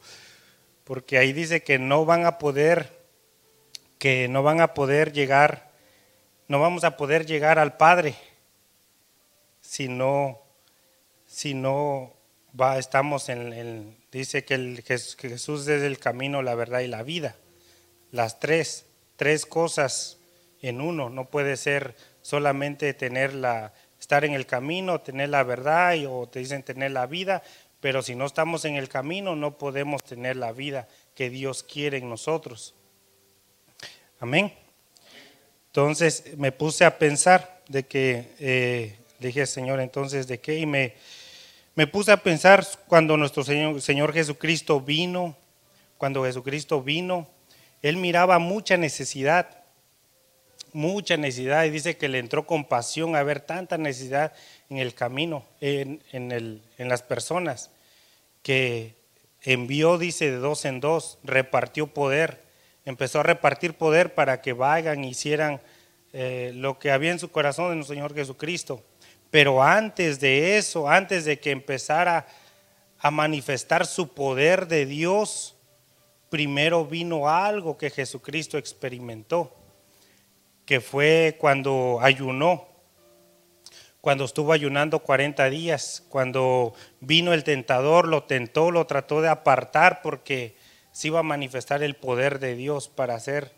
porque 0.86 1.18
ahí 1.18 1.34
dice 1.34 1.62
que 1.62 1.78
no 1.78 2.06
van 2.06 2.26
a 2.26 2.38
poder, 2.38 2.96
que 3.98 4.30
no 4.30 4.44
van 4.44 4.62
a 4.62 4.74
poder 4.74 5.12
llegar, 5.12 5.71
no 6.52 6.60
vamos 6.60 6.84
a 6.84 6.98
poder 6.98 7.26
llegar 7.26 7.60
al 7.60 7.78
Padre 7.78 8.14
si 9.62 9.88
no 9.88 10.42
si 11.26 11.54
no 11.54 12.14
va, 12.60 12.78
estamos 12.78 13.30
en, 13.30 13.54
el, 13.54 13.96
dice 14.12 14.44
que, 14.44 14.84
Jesús 15.18 15.66
es 15.70 15.82
el 15.82 15.98
camino, 15.98 16.42
la 16.42 16.54
verdad 16.56 16.82
y 16.82 16.88
la 16.88 17.04
vida. 17.04 17.38
Las 18.12 18.42
tres, 18.42 18.86
tres 19.16 19.46
cosas 19.46 20.18
en 20.62 20.82
uno. 20.82 21.10
No 21.10 21.30
puede 21.30 21.56
ser 21.56 21.96
solamente 22.22 22.94
tener 22.94 23.34
la, 23.34 23.72
estar 23.98 24.26
en 24.26 24.34
el 24.34 24.46
camino, 24.46 25.00
tener 25.00 25.30
la 25.30 25.44
verdad 25.44 25.96
o 26.10 26.28
te 26.28 26.40
dicen 26.40 26.64
tener 26.64 26.92
la 26.92 27.06
vida, 27.06 27.44
pero 27.80 28.02
si 28.02 28.14
no 28.14 28.26
estamos 28.26 28.66
en 28.66 28.76
el 28.76 28.90
camino 28.90 29.38
no 29.38 29.58
podemos 29.58 30.04
tener 30.04 30.36
la 30.36 30.52
vida 30.52 30.90
que 31.16 31.30
Dios 31.30 31.64
quiere 31.64 32.00
en 32.00 32.10
nosotros. 32.10 32.76
Amén. 34.20 34.54
Entonces 35.72 36.26
me 36.36 36.52
puse 36.52 36.84
a 36.84 36.98
pensar 36.98 37.62
de 37.70 37.84
que, 37.84 38.28
eh, 38.40 38.98
dije, 39.20 39.46
Señor, 39.46 39.80
entonces, 39.80 40.28
¿de 40.28 40.42
qué? 40.42 40.58
Y 40.58 40.66
me, 40.66 40.96
me 41.76 41.88
puse 41.88 42.12
a 42.12 42.18
pensar 42.18 42.68
cuando 42.88 43.16
nuestro 43.16 43.46
Señor, 43.46 43.82
Señor 43.82 44.12
Jesucristo 44.12 44.82
vino, 44.82 45.38
cuando 45.98 46.26
Jesucristo 46.26 46.84
vino, 46.84 47.30
Él 47.82 47.96
miraba 47.96 48.38
mucha 48.38 48.76
necesidad, 48.76 49.64
mucha 50.74 51.16
necesidad, 51.16 51.64
y 51.64 51.70
dice 51.70 51.96
que 51.96 52.10
le 52.10 52.20
entró 52.20 52.46
compasión 52.46 53.16
a 53.16 53.24
ver 53.24 53.40
tanta 53.40 53.78
necesidad 53.78 54.34
en 54.70 54.80
el 54.80 54.94
camino, 54.94 55.46
en, 55.62 56.04
en, 56.12 56.34
el, 56.34 56.62
en 56.80 56.90
las 56.90 57.02
personas, 57.02 57.72
que 58.44 58.96
envió, 59.42 59.98
dice, 59.98 60.32
de 60.32 60.38
dos 60.38 60.66
en 60.66 60.82
dos, 60.82 61.18
repartió 61.24 61.88
poder, 61.88 62.51
empezó 62.92 63.20
a 63.20 63.24
repartir 63.24 63.74
poder 63.74 64.14
para 64.14 64.42
que 64.42 64.54
vayan, 64.54 65.04
hicieran 65.04 65.60
eh, 66.14 66.52
lo 66.54 66.78
que 66.78 66.92
había 66.92 67.12
en 67.12 67.20
su 67.20 67.32
corazón 67.32 67.70
de 67.70 67.76
nuestro 67.76 67.96
Señor 67.96 68.14
Jesucristo. 68.14 68.84
Pero 69.32 69.64
antes 69.64 70.20
de 70.20 70.58
eso, 70.58 70.90
antes 70.90 71.26
de 71.26 71.40
que 71.40 71.52
empezara 71.52 72.28
a 73.00 73.10
manifestar 73.10 73.86
su 73.86 74.10
poder 74.14 74.68
de 74.68 74.86
Dios, 74.86 75.56
primero 76.30 76.86
vino 76.86 77.30
algo 77.30 77.78
que 77.78 77.90
Jesucristo 77.90 78.58
experimentó, 78.58 79.56
que 80.66 80.82
fue 80.82 81.38
cuando 81.40 82.00
ayunó, 82.02 82.68
cuando 84.02 84.26
estuvo 84.26 84.52
ayunando 84.52 85.00
40 85.00 85.50
días, 85.50 86.04
cuando 86.10 86.74
vino 87.00 87.34
el 87.34 87.44
tentador, 87.44 88.08
lo 88.08 88.24
tentó, 88.24 88.72
lo 88.72 88.86
trató 88.86 89.22
de 89.22 89.30
apartar 89.30 90.02
porque 90.02 90.56
se 90.92 91.08
iba 91.08 91.20
a 91.20 91.24
manifestar 91.24 91.84
el 91.84 91.96
poder 91.96 92.40
de 92.40 92.56
Dios 92.56 92.90
para 92.90 93.16
hacer 93.16 93.52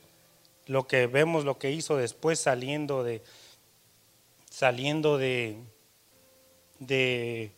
lo 0.66 0.88
que 0.88 1.08
vemos, 1.08 1.46
lo 1.46 1.58
que 1.58 1.72
hizo 1.72 1.98
después 1.98 2.40
saliendo 2.40 3.04
de, 3.04 3.22
saliendo 4.50 5.18
de, 5.18 5.58
de, 6.80 7.52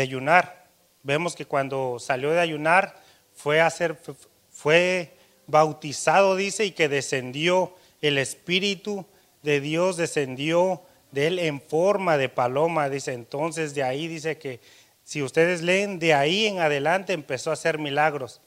ayunar. 0.00 0.66
Vemos 1.02 1.34
que 1.34 1.46
cuando 1.46 1.98
salió 1.98 2.30
de 2.32 2.40
ayunar 2.40 3.00
fue, 3.34 3.60
fue 4.50 5.14
bautizado, 5.46 6.36
dice, 6.36 6.64
y 6.66 6.72
que 6.72 6.88
descendió 6.88 7.74
el 8.00 8.18
Espíritu 8.18 9.06
de 9.42 9.60
Dios, 9.60 9.96
descendió 9.96 10.82
de 11.12 11.28
él 11.28 11.38
en 11.38 11.60
forma 11.60 12.16
de 12.16 12.28
paloma, 12.28 12.88
dice. 12.88 13.12
Entonces 13.12 13.74
de 13.74 13.82
ahí 13.82 14.08
dice 14.08 14.38
que 14.38 14.60
si 15.04 15.22
ustedes 15.22 15.62
leen, 15.62 15.98
de 15.98 16.14
ahí 16.14 16.46
en 16.46 16.60
adelante 16.60 17.12
empezó 17.12 17.50
a 17.50 17.54
hacer 17.54 17.78
milagros. 17.78 18.40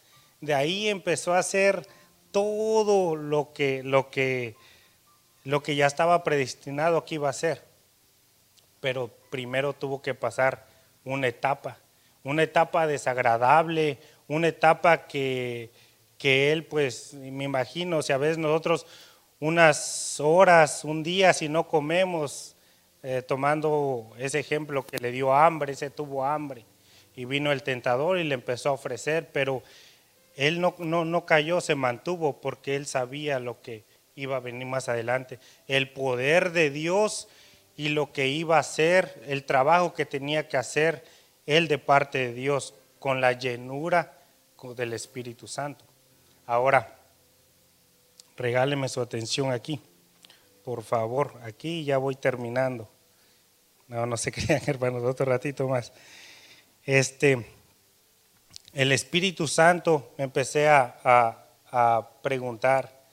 De 0.46 0.54
ahí 0.54 0.90
empezó 0.90 1.34
a 1.34 1.40
hacer 1.40 1.88
todo 2.32 3.16
lo 3.16 3.52
que, 3.52 3.82
lo 3.82 4.12
que, 4.12 4.56
lo 5.44 5.64
que 5.64 5.76
ya 5.76 5.88
estaba 5.88 6.24
predestinado 6.24 7.04
que 7.04 7.16
iba 7.16 7.30
a 7.30 7.34
ser. 7.34 7.64
Pero 8.80 9.10
primero 9.32 9.74
tuvo 9.74 10.04
que 10.04 10.14
pasar 10.14 10.68
una 11.04 11.28
etapa, 11.28 11.80
una 12.24 12.44
etapa 12.44 12.86
desagradable, 12.86 13.98
una 14.28 14.50
etapa 14.50 15.08
que, 15.08 15.72
que 16.20 16.52
él, 16.52 16.66
pues, 16.66 17.16
me 17.16 17.46
imagino, 17.46 18.04
si 18.04 18.14
a 18.14 18.18
veces 18.18 18.38
nosotros 18.38 18.86
unas 19.40 20.20
horas, 20.20 20.84
un 20.84 21.02
día, 21.02 21.34
si 21.34 21.50
no 21.50 21.68
comemos, 21.68 22.56
eh, 23.02 23.24
tomando 23.24 24.12
ese 24.20 24.40
ejemplo 24.40 24.86
que 24.86 25.00
le 25.00 25.12
dio 25.12 25.34
hambre, 25.34 25.74
ese 25.74 25.90
tuvo 25.90 26.24
hambre, 26.24 26.66
y 27.16 27.26
vino 27.26 27.52
el 27.52 27.64
tentador 27.64 28.20
y 28.20 28.24
le 28.24 28.36
empezó 28.36 28.70
a 28.70 28.74
ofrecer, 28.74 29.30
pero 29.32 29.64
él 30.36 30.62
no, 30.62 30.76
no, 30.80 31.26
cayó, 31.26 31.62
se 31.62 31.76
mantuvo 31.76 32.42
porque 32.42 32.76
él 32.76 32.86
sabía 32.86 33.40
lo 33.40 33.62
que 33.62 33.86
iba 34.16 34.38
a 34.38 34.42
venir 34.42 34.68
más 34.68 34.90
adelante. 34.90 35.40
El 35.68 35.92
poder 35.92 36.52
de 36.52 36.70
Dios 36.70 37.28
y 37.78 37.90
lo 37.90 38.12
que 38.12 38.28
iba 38.28 38.58
a 38.58 38.62
hacer, 38.62 39.22
el 39.28 39.46
trabajo 39.46 39.94
que 39.94 40.06
tenía 40.06 40.48
que 40.48 40.58
hacer 40.58 41.04
él 41.46 41.68
de 41.68 41.78
parte 41.78 42.18
de 42.20 42.34
Dios 42.34 42.74
con 43.00 43.22
la 43.22 43.34
llenura 43.34 44.16
del 44.76 44.94
Espíritu 44.94 45.48
Santo. 45.48 45.86
Ahora, 46.46 46.98
regáleme 48.36 48.90
su 48.90 49.02
atención 49.02 49.52
aquí, 49.52 49.80
por 50.64 50.84
favor, 50.84 51.40
aquí 51.44 51.84
ya 51.84 51.98
voy 51.98 52.16
terminando. 52.16 52.90
No, 53.88 54.06
no 54.06 54.18
se 54.18 54.32
crean, 54.32 54.62
hermanos, 54.66 55.04
otro 55.04 55.26
ratito 55.26 55.68
más. 55.68 55.92
Este, 56.84 57.46
el 58.76 58.92
Espíritu 58.92 59.48
Santo, 59.48 60.12
me 60.18 60.26
empecé 60.26 60.68
a, 60.68 61.42
preguntar 62.22 63.04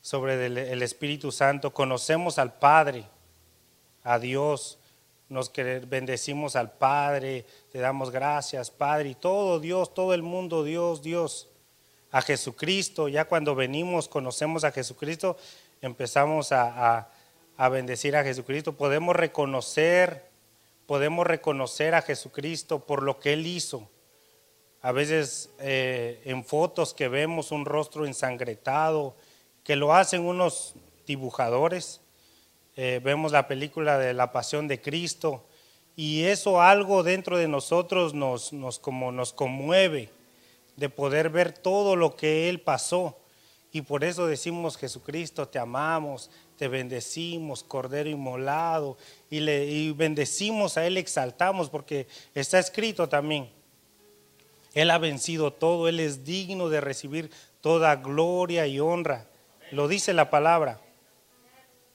sobre 0.00 0.46
el, 0.46 0.82
Espíritu 0.82 1.30
Santo. 1.32 1.72
Conocemos 1.72 2.38
al 2.38 2.54
Padre, 2.54 3.04
a 4.04 4.18
Dios, 4.18 4.78
nos 5.28 5.52
bendecimos 5.52 6.56
al 6.56 6.72
Padre, 6.72 7.46
te 7.70 7.78
damos 7.78 8.10
gracias, 8.10 8.70
Padre, 8.70 9.10
y 9.10 9.14
todo 9.14 9.60
Dios, 9.60 9.92
todo 9.92 10.14
el 10.14 10.22
mundo, 10.22 10.64
Dios, 10.64 11.02
Dios, 11.02 11.48
a 12.12 12.22
Jesucristo. 12.22 13.08
Ya 13.08 13.24
cuando 13.24 13.56
venimos, 13.56 14.08
conocemos 14.08 14.62
a 14.62 14.70
Jesucristo, 14.70 15.36
empezamos 15.80 16.52
a, 16.52 17.08
a 17.56 17.68
bendecir 17.68 18.16
a 18.16 18.22
Jesucristo. 18.22 18.76
Podemos 18.76 19.16
reconocer, 19.16 20.28
podemos 20.86 21.26
reconocer 21.26 21.96
a 21.96 22.02
Jesucristo 22.02 22.80
por 22.86 23.02
lo 23.02 23.18
que 23.18 23.32
Él 23.32 23.46
hizo 23.48 23.88
a 24.80 24.92
veces 24.92 25.50
eh, 25.58 26.20
en 26.24 26.44
fotos 26.44 26.94
que 26.94 27.08
vemos 27.08 27.50
un 27.50 27.64
rostro 27.64 28.06
ensangretado, 28.06 29.16
que 29.64 29.76
lo 29.76 29.94
hacen 29.94 30.22
unos 30.22 30.74
dibujadores. 31.06 32.00
Eh, 32.76 33.00
vemos 33.02 33.32
la 33.32 33.48
película 33.48 33.98
de 33.98 34.14
la 34.14 34.30
pasión 34.30 34.68
de 34.68 34.80
Cristo 34.80 35.44
y 35.96 36.22
eso 36.24 36.62
algo 36.62 37.02
dentro 37.02 37.36
de 37.36 37.48
nosotros 37.48 38.14
nos, 38.14 38.52
nos, 38.52 38.78
como 38.78 39.10
nos 39.10 39.32
conmueve 39.32 40.10
de 40.76 40.88
poder 40.88 41.28
ver 41.28 41.52
todo 41.52 41.96
lo 41.96 42.14
que 42.14 42.48
Él 42.48 42.60
pasó. 42.60 43.18
Y 43.72 43.82
por 43.82 44.04
eso 44.04 44.28
decimos, 44.28 44.76
Jesucristo, 44.76 45.48
te 45.48 45.58
amamos, 45.58 46.30
te 46.56 46.68
bendecimos, 46.68 47.64
Cordero 47.64 48.08
inmolado, 48.08 48.96
y, 49.28 49.40
le, 49.40 49.66
y 49.66 49.90
bendecimos 49.90 50.76
a 50.76 50.86
Él, 50.86 50.96
exaltamos, 50.96 51.68
porque 51.68 52.06
está 52.32 52.60
escrito 52.60 53.08
también 53.08 53.50
él 54.78 54.92
ha 54.92 54.98
vencido 54.98 55.52
todo, 55.52 55.88
Él 55.88 55.98
es 55.98 56.24
digno 56.24 56.68
de 56.68 56.80
recibir 56.80 57.32
toda 57.60 57.96
gloria 57.96 58.68
y 58.68 58.78
honra. 58.78 59.26
Lo 59.72 59.88
dice 59.88 60.12
la 60.12 60.30
palabra. 60.30 60.80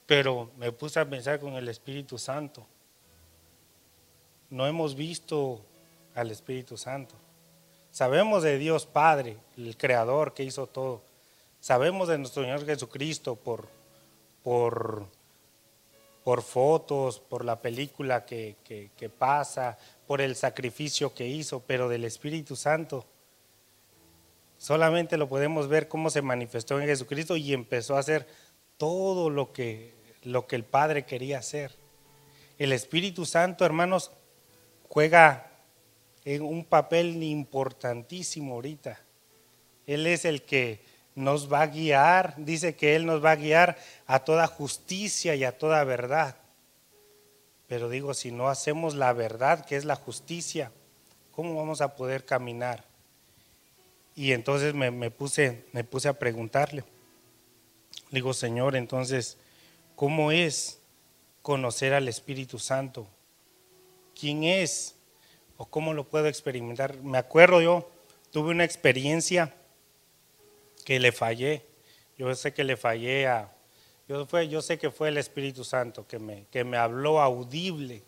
Pero 0.04 0.50
me 0.58 0.70
puse 0.70 1.00
a 1.00 1.08
pensar 1.08 1.40
con 1.40 1.54
el 1.54 1.66
Espíritu 1.70 2.18
Santo. 2.18 2.66
No 4.50 4.66
hemos 4.66 4.96
visto 4.96 5.64
al 6.14 6.30
Espíritu 6.30 6.76
Santo. 6.76 7.14
Sabemos 7.90 8.42
de 8.42 8.58
Dios 8.58 8.84
Padre, 8.84 9.38
el 9.56 9.78
Creador 9.78 10.34
que 10.34 10.44
hizo 10.44 10.66
todo. 10.66 11.00
Sabemos 11.60 12.08
de 12.08 12.18
nuestro 12.18 12.42
Señor 12.42 12.66
Jesucristo 12.66 13.34
por, 13.34 13.66
por, 14.42 15.06
por 16.24 16.42
fotos, 16.42 17.20
por 17.20 17.44
la 17.44 17.60
película 17.60 18.24
que, 18.24 18.56
que 18.64 19.08
pasa, 19.10 19.78
por 20.06 20.20
el 20.20 20.34
sacrificio 20.34 21.14
que 21.14 21.28
hizo, 21.28 21.60
pero 21.60 21.88
del 21.88 22.04
Espíritu 22.04 22.56
Santo. 22.56 23.06
Solamente 24.58 25.18
lo 25.18 25.28
podemos 25.28 25.68
ver 25.68 25.88
cómo 25.88 26.10
se 26.10 26.22
manifestó 26.22 26.80
en 26.80 26.86
Jesucristo 26.86 27.36
y 27.36 27.52
empezó 27.52 27.96
a 27.96 28.00
hacer 28.00 28.26
todo 28.76 29.30
lo 29.30 29.52
que, 29.52 29.94
lo 30.22 30.46
que 30.46 30.56
el 30.56 30.64
Padre 30.64 31.04
quería 31.04 31.38
hacer. 31.38 31.76
El 32.58 32.72
Espíritu 32.72 33.26
Santo, 33.26 33.64
hermanos, 33.64 34.10
juega 34.88 35.50
un 36.24 36.64
papel 36.64 37.22
importantísimo 37.22 38.54
ahorita. 38.54 39.00
Él 39.86 40.06
es 40.06 40.24
el 40.24 40.42
que 40.42 40.80
nos 41.14 41.52
va 41.52 41.62
a 41.62 41.66
guiar, 41.68 42.34
dice 42.38 42.74
que 42.74 42.96
Él 42.96 43.06
nos 43.06 43.24
va 43.24 43.32
a 43.32 43.36
guiar 43.36 43.76
a 44.06 44.20
toda 44.20 44.46
justicia 44.46 45.34
y 45.34 45.44
a 45.44 45.56
toda 45.56 45.84
verdad. 45.84 46.36
Pero 47.68 47.88
digo, 47.88 48.14
si 48.14 48.30
no 48.30 48.48
hacemos 48.48 48.94
la 48.94 49.12
verdad, 49.12 49.64
que 49.64 49.76
es 49.76 49.84
la 49.84 49.96
justicia, 49.96 50.72
¿cómo 51.32 51.54
vamos 51.54 51.80
a 51.80 51.94
poder 51.94 52.24
caminar? 52.24 52.84
Y 54.16 54.32
entonces 54.32 54.74
me, 54.74 55.10
puse, 55.10 55.64
me 55.72 55.82
puse 55.82 56.08
a 56.08 56.18
preguntarle. 56.18 56.84
Digo, 58.10 58.32
Señor, 58.32 58.76
entonces, 58.76 59.38
¿cómo 59.96 60.30
es 60.30 60.78
conocer 61.42 61.94
al 61.94 62.08
Espíritu 62.08 62.58
Santo? 62.58 63.08
¿Quién 64.18 64.44
es? 64.44 64.94
¿O 65.56 65.66
cómo 65.66 65.94
lo 65.94 66.04
puedo 66.04 66.26
experimentar? 66.28 67.00
Me 67.02 67.18
acuerdo 67.18 67.60
yo, 67.60 67.90
tuve 68.30 68.50
una 68.50 68.64
experiencia 68.64 69.52
que 70.84 71.00
le 71.00 71.12
fallé. 71.12 71.64
Yo 72.16 72.32
sé 72.34 72.52
que 72.52 72.62
le 72.62 72.76
fallé 72.76 73.26
a, 73.26 73.50
Yo, 74.08 74.26
fue, 74.26 74.48
yo 74.48 74.62
sé 74.62 74.78
que 74.78 74.90
fue 74.90 75.08
el 75.08 75.16
Espíritu 75.16 75.64
Santo 75.64 76.06
que 76.06 76.18
me, 76.18 76.46
que 76.50 76.62
me 76.62 76.76
habló 76.76 77.20
audible. 77.20 78.02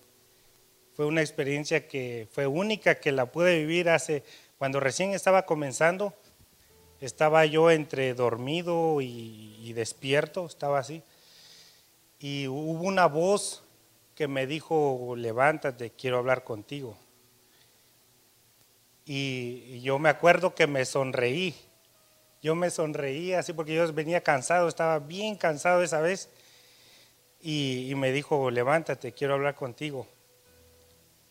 Fue 0.95 1.07
una 1.07 1.23
experiencia 1.23 1.89
que 1.89 2.29
fue 2.31 2.47
única, 2.47 3.01
que 3.01 3.12
la 3.12 3.27
pude 3.27 3.59
vivir 3.59 3.91
hace, 3.91 4.23
cuando 4.59 4.81
recién 4.81 5.12
estaba 5.12 5.45
comenzando, 5.45 6.15
estaba 7.01 7.45
yo 7.45 7.71
entre 7.71 8.15
dormido 8.15 9.01
y, 9.01 9.57
y 9.61 9.73
despierto, 9.73 10.47
estaba 10.47 10.79
así. 10.79 11.03
Y 12.19 12.47
hubo 12.49 12.83
una 12.83 13.07
voz 13.07 13.62
que 14.15 14.29
me 14.29 14.47
dijo, 14.47 15.15
levántate, 15.17 15.91
quiero 15.91 16.19
hablar 16.19 16.45
contigo. 16.45 16.97
Y 19.05 19.81
yo 19.83 19.99
me 19.99 20.09
acuerdo 20.09 20.55
que 20.55 20.67
me 20.67 20.85
sonreí. 20.85 21.55
Yo 22.46 22.54
me 22.54 22.70
sonreí 22.70 23.32
así 23.32 23.52
porque 23.52 23.74
yo 23.74 23.92
venía 23.92 24.20
cansado, 24.20 24.68
estaba 24.68 25.00
bien 25.00 25.35
cansado 25.35 25.82
esa 25.82 26.00
vez. 26.00 26.28
Y, 27.40 27.92
me 27.96 28.12
dijo, 28.12 28.52
levántate, 28.52 29.11
quiero 29.11 29.35
hablar 29.35 29.56
contigo. 29.56 30.06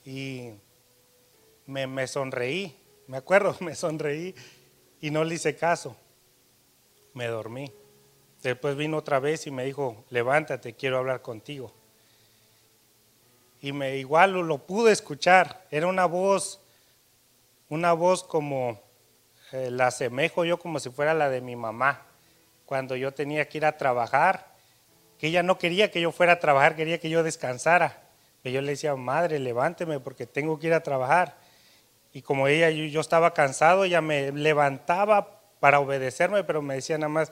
Y 0.03 0.49
me, 1.67 1.87
me 1.87 2.05
sonreí, 2.07 2.77
me 3.07 3.15
acuerdo, 3.15 3.55
me 3.61 3.75
sonreí 3.75 4.35
y 4.99 5.09
no 5.09 5.23
le 5.23 5.35
hice 5.35 5.55
caso. 5.55 5.95
Me 7.13 7.27
dormí. 7.27 7.71
Después 8.43 8.75
vino 8.75 8.97
otra 8.97 9.19
vez 9.21 9.47
y 9.47 9.51
me 9.51 9.63
dijo, 9.63 10.03
levántate, 10.09 10.73
quiero 10.73 10.97
hablar 10.97 11.21
contigo. 11.21 11.71
Y 13.61 13.71
me 13.71 13.95
igual 13.95 14.33
lo, 14.33 14.57
pude 14.57 14.91
escuchar. 14.91 15.65
Era 15.71 15.87
una 15.87 16.07
voz, 16.07 16.59
una 17.69 17.93
voz 17.93 18.21
como, 18.21 18.81
eh, 19.55 19.71
la 19.71 19.87
asemejo 19.87 20.43
yo 20.43 20.59
como 20.59 20.79
si 20.81 20.89
fuera 20.89 21.13
la 21.13 21.29
de 21.29 21.39
mi 21.39 21.55
mamá. 21.55 22.01
Cuando 22.65 22.97
yo 22.97 23.13
tenía 23.13 23.47
que 23.47 23.59
ir 23.59 23.65
a 23.65 23.77
trabajar, 23.77 24.47
que 25.17 25.27
ella 25.27 25.43
no 25.43 25.57
quería 25.57 25.91
que 25.91 26.01
yo 26.01 26.11
fuera 26.11 26.33
a 26.33 26.39
trabajar, 26.39 26.75
quería 26.75 26.99
que 26.99 27.09
yo 27.09 27.23
descansara. 27.23 28.03
Pero 28.43 28.55
yo 28.55 28.61
le 28.61 28.71
decía, 28.71 28.95
madre, 28.95 29.39
levánteme 29.39 30.01
porque 30.01 30.25
tengo 30.25 30.59
que 30.59 30.67
ir 30.67 30.73
a 30.73 30.83
trabajar. 30.83 31.37
Y 32.11 32.21
como 32.21 32.47
ella, 32.47 32.69
yo, 32.69 32.83
yo 32.83 32.99
estaba 32.99 33.33
cansado, 33.33 33.85
ella 33.85 34.01
me 34.01 34.33
levantaba 34.33 35.41
para 35.61 35.79
obedecerme, 35.79 36.43
pero 36.43 36.61
me 36.61 36.75
decía 36.75 36.97
nada 36.97 37.09
más, 37.09 37.31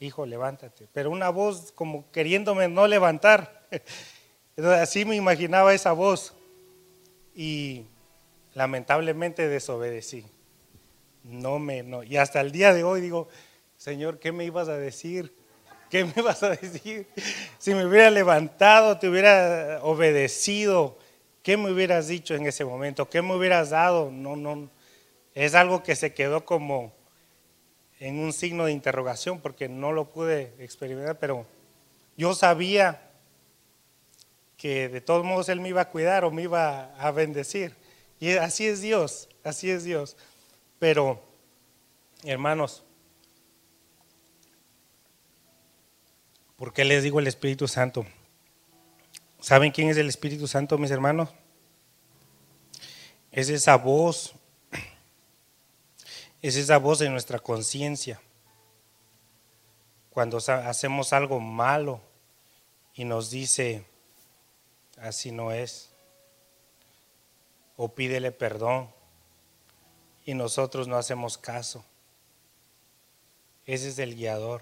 hijo, 0.00 0.26
levántate. 0.26 0.86
Pero 0.92 1.10
una 1.10 1.30
voz 1.30 1.72
como 1.72 2.10
queriéndome 2.10 2.68
no 2.68 2.86
levantar. 2.86 3.66
Entonces, 4.56 4.82
así 4.82 5.06
me 5.06 5.16
imaginaba 5.16 5.72
esa 5.72 5.92
voz. 5.92 6.34
Y 7.34 7.86
lamentablemente 8.54 9.48
desobedecí. 9.48 10.26
No 11.22 11.58
me, 11.58 11.82
no. 11.82 12.02
Y 12.02 12.16
hasta 12.16 12.40
el 12.40 12.52
día 12.52 12.72
de 12.72 12.84
hoy 12.84 13.00
digo, 13.00 13.28
Señor, 13.76 14.18
¿qué 14.18 14.32
me 14.32 14.44
ibas 14.44 14.68
a 14.68 14.76
decir? 14.76 15.34
¿Qué 15.90 16.04
me 16.04 16.22
vas 16.22 16.42
a 16.42 16.50
decir? 16.50 17.06
Si 17.58 17.74
me 17.74 17.86
hubiera 17.86 18.10
levantado, 18.10 18.98
te 18.98 19.08
hubiera 19.08 19.80
obedecido, 19.82 20.98
¿qué 21.42 21.56
me 21.56 21.70
hubieras 21.70 22.08
dicho 22.08 22.34
en 22.34 22.46
ese 22.46 22.64
momento? 22.64 23.08
¿Qué 23.08 23.22
me 23.22 23.34
hubieras 23.34 23.70
dado? 23.70 24.10
No, 24.10 24.36
no. 24.36 24.68
Es 25.34 25.54
algo 25.54 25.82
que 25.82 25.96
se 25.96 26.12
quedó 26.12 26.44
como 26.44 26.92
en 28.00 28.18
un 28.18 28.32
signo 28.32 28.64
de 28.66 28.72
interrogación 28.72 29.40
porque 29.40 29.68
no 29.68 29.92
lo 29.92 30.10
pude 30.10 30.52
experimentar, 30.58 31.18
pero 31.18 31.46
yo 32.16 32.34
sabía 32.34 33.10
que 34.56 34.88
de 34.88 35.00
todos 35.00 35.24
modos 35.24 35.48
Él 35.48 35.60
me 35.60 35.68
iba 35.68 35.80
a 35.80 35.88
cuidar 35.88 36.24
o 36.24 36.30
me 36.30 36.42
iba 36.42 36.94
a 36.96 37.10
bendecir. 37.12 37.74
Y 38.20 38.32
así 38.32 38.66
es 38.66 38.80
Dios, 38.80 39.28
así 39.44 39.70
es 39.70 39.84
Dios. 39.84 40.16
Pero, 40.78 41.22
hermanos, 42.24 42.84
¿por 46.56 46.72
qué 46.72 46.84
les 46.84 47.02
digo 47.02 47.20
el 47.20 47.26
Espíritu 47.26 47.66
Santo? 47.68 48.06
¿Saben 49.40 49.72
quién 49.72 49.88
es 49.88 49.96
el 49.96 50.08
Espíritu 50.08 50.46
Santo, 50.46 50.78
mis 50.78 50.90
hermanos? 50.90 51.30
Es 53.30 53.48
esa 53.48 53.76
voz 53.76 54.34
es 56.40 56.56
esa 56.56 56.78
voz 56.78 57.00
de 57.00 57.10
nuestra 57.10 57.38
conciencia. 57.38 58.20
Cuando 60.10 60.38
hacemos 60.38 61.12
algo 61.12 61.40
malo 61.40 62.00
y 62.94 63.04
nos 63.04 63.30
dice, 63.30 63.84
así 65.00 65.30
no 65.30 65.52
es, 65.52 65.90
o 67.76 67.88
pídele 67.94 68.32
perdón 68.32 68.90
y 70.28 70.34
nosotros 70.34 70.88
no 70.88 70.98
hacemos 70.98 71.38
caso. 71.38 71.82
Ese 73.64 73.88
es 73.88 73.98
el 73.98 74.14
guiador. 74.14 74.60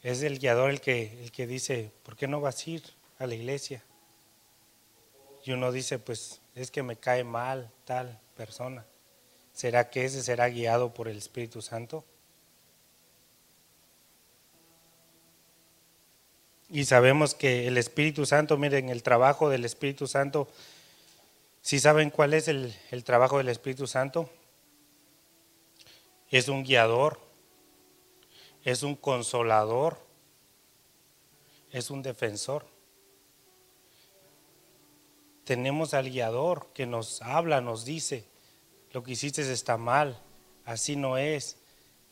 Es 0.00 0.22
el 0.22 0.38
guiador 0.38 0.70
el 0.70 0.80
que, 0.80 1.24
el 1.24 1.32
que 1.32 1.48
dice, 1.48 1.90
¿por 2.04 2.14
qué 2.14 2.28
no 2.28 2.40
vas 2.40 2.64
a 2.64 2.70
ir 2.70 2.84
a 3.18 3.26
la 3.26 3.34
iglesia? 3.34 3.82
Y 5.44 5.50
uno 5.50 5.72
dice, 5.72 5.98
pues 5.98 6.40
es 6.54 6.70
que 6.70 6.84
me 6.84 6.94
cae 6.94 7.24
mal 7.24 7.68
tal 7.84 8.16
persona. 8.36 8.86
¿Será 9.52 9.90
que 9.90 10.04
ese 10.04 10.22
será 10.22 10.48
guiado 10.48 10.94
por 10.94 11.08
el 11.08 11.18
Espíritu 11.18 11.62
Santo? 11.62 12.04
Y 16.70 16.84
sabemos 16.84 17.34
que 17.34 17.66
el 17.66 17.76
Espíritu 17.76 18.24
Santo, 18.24 18.56
miren, 18.56 18.88
el 18.88 19.02
trabajo 19.02 19.48
del 19.48 19.64
Espíritu 19.64 20.06
Santo, 20.06 20.46
si 21.66 21.80
saben 21.80 22.10
cuál 22.10 22.32
es 22.32 22.46
el, 22.46 22.72
el 22.92 23.02
trabajo 23.02 23.38
del 23.38 23.48
Espíritu 23.48 23.88
Santo, 23.88 24.30
es 26.30 26.46
un 26.46 26.62
guiador, 26.62 27.18
es 28.62 28.84
un 28.84 28.94
consolador, 28.94 29.98
es 31.72 31.90
un 31.90 32.04
defensor. 32.04 32.64
Tenemos 35.42 35.92
al 35.92 36.08
guiador 36.08 36.68
que 36.72 36.86
nos 36.86 37.20
habla, 37.20 37.60
nos 37.60 37.84
dice, 37.84 38.28
lo 38.92 39.02
que 39.02 39.14
hiciste 39.14 39.42
está 39.52 39.76
mal, 39.76 40.22
así 40.66 40.94
no 40.94 41.18
es. 41.18 41.56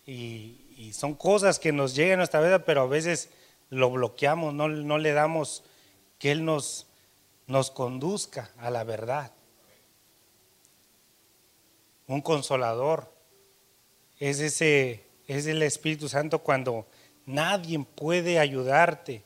Y, 0.05 0.91
son 0.95 1.15
cosas 1.15 1.61
que 1.61 1.71
nos 1.71 1.95
llegan 1.95 2.15
a 2.15 2.23
nuestra 2.23 2.41
vida, 2.41 2.65
pero 2.65 2.81
a 2.81 2.87
veces 2.89 3.31
lo 3.71 3.89
bloqueamos, 3.89 4.53
no, 4.53 4.99
le 4.99 5.13
damos 5.13 5.63
que 6.19 6.33
Él 6.33 6.45
nos, 6.45 6.89
nos 7.47 7.71
conduzca 7.71 8.51
a 8.59 8.71
la 8.71 8.83
verdad. 8.83 9.31
Un 12.07 12.21
consolador 12.21 13.13
es 14.19 14.41
ese, 14.41 15.05
es 15.27 15.47
el 15.47 15.63
Espíritu 15.63 16.09
Santo 16.09 16.41
cuando 16.41 16.87
nadie 17.27 17.79
puede 17.79 18.39
ayudarte 18.39 19.23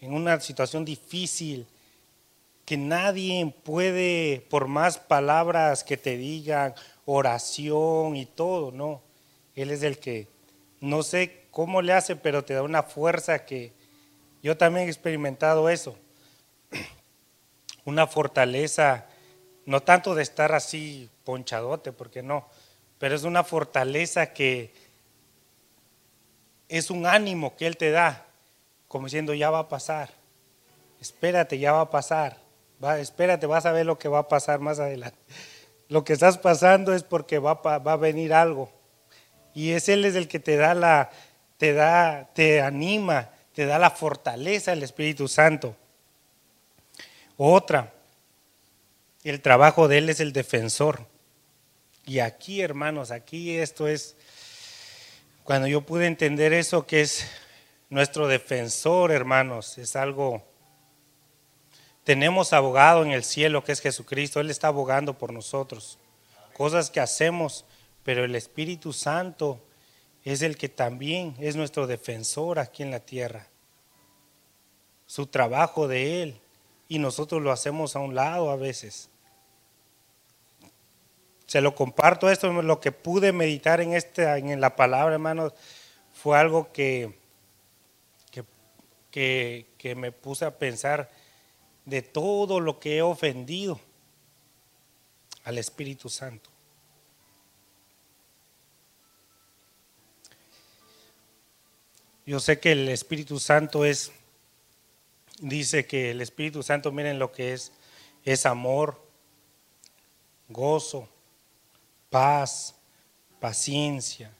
en 0.00 0.14
una 0.14 0.40
situación 0.40 0.84
difícil, 0.84 1.66
que 2.64 2.76
nadie 2.76 3.52
puede, 3.64 4.46
por 4.48 4.68
más 4.68 4.98
palabras 4.98 5.82
que 5.82 5.96
te 5.96 6.16
digan 6.16 6.74
oración 7.04 8.16
y 8.16 8.26
todo, 8.26 8.70
no. 8.70 9.02
Él 9.56 9.70
es 9.70 9.82
el 9.82 9.98
que, 9.98 10.28
no 10.80 11.02
sé 11.02 11.46
cómo 11.50 11.82
le 11.82 11.92
hace, 11.92 12.16
pero 12.16 12.44
te 12.44 12.54
da 12.54 12.62
una 12.62 12.84
fuerza 12.84 13.44
que 13.44 13.72
yo 14.42 14.56
también 14.56 14.86
he 14.86 14.90
experimentado 14.90 15.68
eso. 15.68 15.96
Una 17.84 18.06
fortaleza, 18.06 19.06
no 19.66 19.82
tanto 19.82 20.14
de 20.14 20.22
estar 20.22 20.52
así 20.52 21.08
ponchadote, 21.24 21.92
porque 21.92 22.22
no, 22.22 22.48
pero 22.98 23.14
es 23.14 23.24
una 23.24 23.44
fortaleza 23.44 24.32
que 24.32 24.72
es 26.68 26.90
un 26.90 27.06
ánimo 27.06 27.56
que 27.56 27.66
Él 27.66 27.76
te 27.76 27.90
da, 27.90 28.26
como 28.88 29.06
diciendo, 29.06 29.34
ya 29.34 29.50
va 29.50 29.60
a 29.60 29.68
pasar, 29.68 30.10
espérate, 31.00 31.58
ya 31.58 31.72
va 31.72 31.82
a 31.82 31.90
pasar, 31.90 32.38
va, 32.82 32.98
espérate, 32.98 33.46
vas 33.46 33.66
a 33.66 33.72
ver 33.72 33.86
lo 33.86 33.98
que 33.98 34.08
va 34.08 34.20
a 34.20 34.28
pasar 34.28 34.60
más 34.60 34.78
adelante 34.80 35.18
lo 35.90 36.04
que 36.04 36.12
estás 36.12 36.38
pasando 36.38 36.94
es 36.94 37.02
porque 37.02 37.40
va, 37.40 37.60
a 37.62 37.96
venir 37.96 38.32
algo. 38.32 38.70
Y 39.52 39.72
es 39.72 39.88
Él 39.88 40.04
es 40.04 40.14
el 40.14 40.28
que 40.28 40.38
te 40.38 40.56
da 40.56 40.72
la, 40.72 41.10
te 41.58 41.74
da, 41.74 42.30
te 42.32 42.62
anima, 42.62 43.30
te 43.52 43.66
da 43.66 43.76
la 43.78 43.90
fortaleza 43.90 44.72
el 44.72 44.84
Espíritu 44.84 45.26
Santo. 45.26 45.74
Otra, 47.36 47.92
el 49.24 49.40
trabajo 49.40 49.88
de 49.88 49.98
Él 49.98 50.10
es 50.10 50.20
el 50.20 50.32
defensor. 50.32 51.06
Y 52.06 52.20
aquí, 52.20 52.60
hermanos, 52.60 53.10
aquí 53.10 53.56
esto 53.56 53.86
es, 53.86 54.16
cuando 55.44 55.68
yo 55.68 55.82
pude 55.82 56.06
entender 56.06 56.52
eso, 56.52 56.86
que 56.86 57.02
es 57.02 57.26
nuestro 57.88 58.28
defensor, 58.28 59.12
hermanos, 59.12 59.78
es 59.78 59.96
algo 59.96 60.50
tenemos 62.04 62.52
abogado 62.52 63.04
en 63.04 63.12
el 63.12 63.22
cielo 63.22 63.62
que 63.62 63.72
es 63.72 63.80
Jesucristo, 63.80 64.40
Él 64.40 64.50
está 64.50 64.68
abogando 64.68 65.18
por 65.18 65.32
nosotros. 65.32 65.98
Cosas 66.54 66.90
que 66.90 66.98
hacemos, 66.98 67.64
pero 68.02 68.24
el 68.24 68.34
Espíritu 68.34 68.92
Santo 68.92 69.64
es 70.24 70.42
el 70.42 70.56
que 70.56 70.68
también 70.68 71.36
es 71.38 71.56
nuestro 71.56 71.86
defensor 71.86 72.58
aquí 72.58 72.82
en 72.82 72.90
la 72.90 73.00
tierra. 73.00 73.46
Su 75.06 75.26
trabajo 75.26 75.88
de 75.88 76.22
Él 76.22 76.40
y 76.90 76.98
nosotros 76.98 77.40
lo 77.40 77.52
hacemos 77.52 77.96
a 77.96 78.00
un 78.00 78.14
lado 78.14 78.50
a 78.50 78.56
veces. 78.56 79.08
Se 81.46 81.62
lo 81.62 81.74
comparto 81.74 82.28
esto, 82.28 82.52
lo 82.52 82.80
que 82.80 82.92
pude 82.92 83.32
meditar 83.32 83.80
en, 83.80 83.94
este, 83.94 84.30
en 84.36 84.60
la 84.60 84.76
palabra, 84.76 85.14
hermanos, 85.14 85.54
fue 86.12 86.38
algo 86.38 86.70
que 86.70 87.18
que, 89.10 89.66
que 89.76 89.94
me 89.94 90.12
puse 90.12 90.44
a 90.44 90.56
pensar 90.56 91.10
de 91.84 92.02
todo 92.02 92.60
lo 92.60 92.78
que 92.78 92.98
he 92.98 93.02
ofendido 93.02 93.80
al 95.44 95.58
Espíritu 95.58 96.08
Santo. 96.08 96.50
Yo 102.26 102.38
sé 102.38 102.60
que 102.60 102.72
el 102.72 102.88
Espíritu 102.88 103.40
Santo 103.40 103.84
es, 103.84 104.12
dice 105.40 105.86
que 105.86 106.10
el 106.10 106.20
Espíritu 106.20 106.62
Santo, 106.62 106.92
miren 106.92 107.18
lo 107.18 107.32
que 107.32 107.52
es, 107.52 107.72
es 108.24 108.46
amor, 108.46 109.04
gozo, 110.48 111.08
paz, 112.08 112.76
paciencia, 113.40 114.32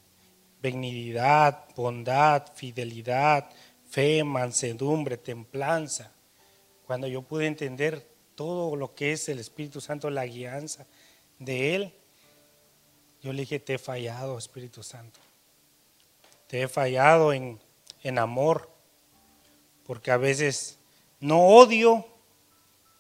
benignidad, 0.63 1.65
bondad, 1.75 2.53
fidelidad, 2.55 3.51
fe, 3.89 4.23
mansedumbre, 4.23 5.17
templanza. 5.17 6.13
Cuando 6.87 7.07
yo 7.07 7.23
pude 7.23 7.47
entender 7.47 8.07
todo 8.35 8.77
lo 8.77 8.95
que 8.95 9.13
es 9.13 9.29
el 9.29 9.39
Espíritu 9.39 9.81
Santo, 9.81 10.11
la 10.11 10.27
guianza 10.27 10.87
de 11.39 11.75
Él, 11.75 11.95
yo 13.23 13.33
le 13.33 13.43
dije, 13.43 13.59
te 13.59 13.75
he 13.75 13.79
fallado, 13.79 14.39
Espíritu 14.39 14.83
Santo. 14.83 15.21
Te 16.47 16.63
he 16.63 16.69
fallado 16.69 17.33
en 17.33 17.61
en 18.03 18.19
amor, 18.19 18.71
porque 19.85 20.11
a 20.11 20.17
veces 20.17 20.79
no 21.21 21.47
odio, 21.47 22.07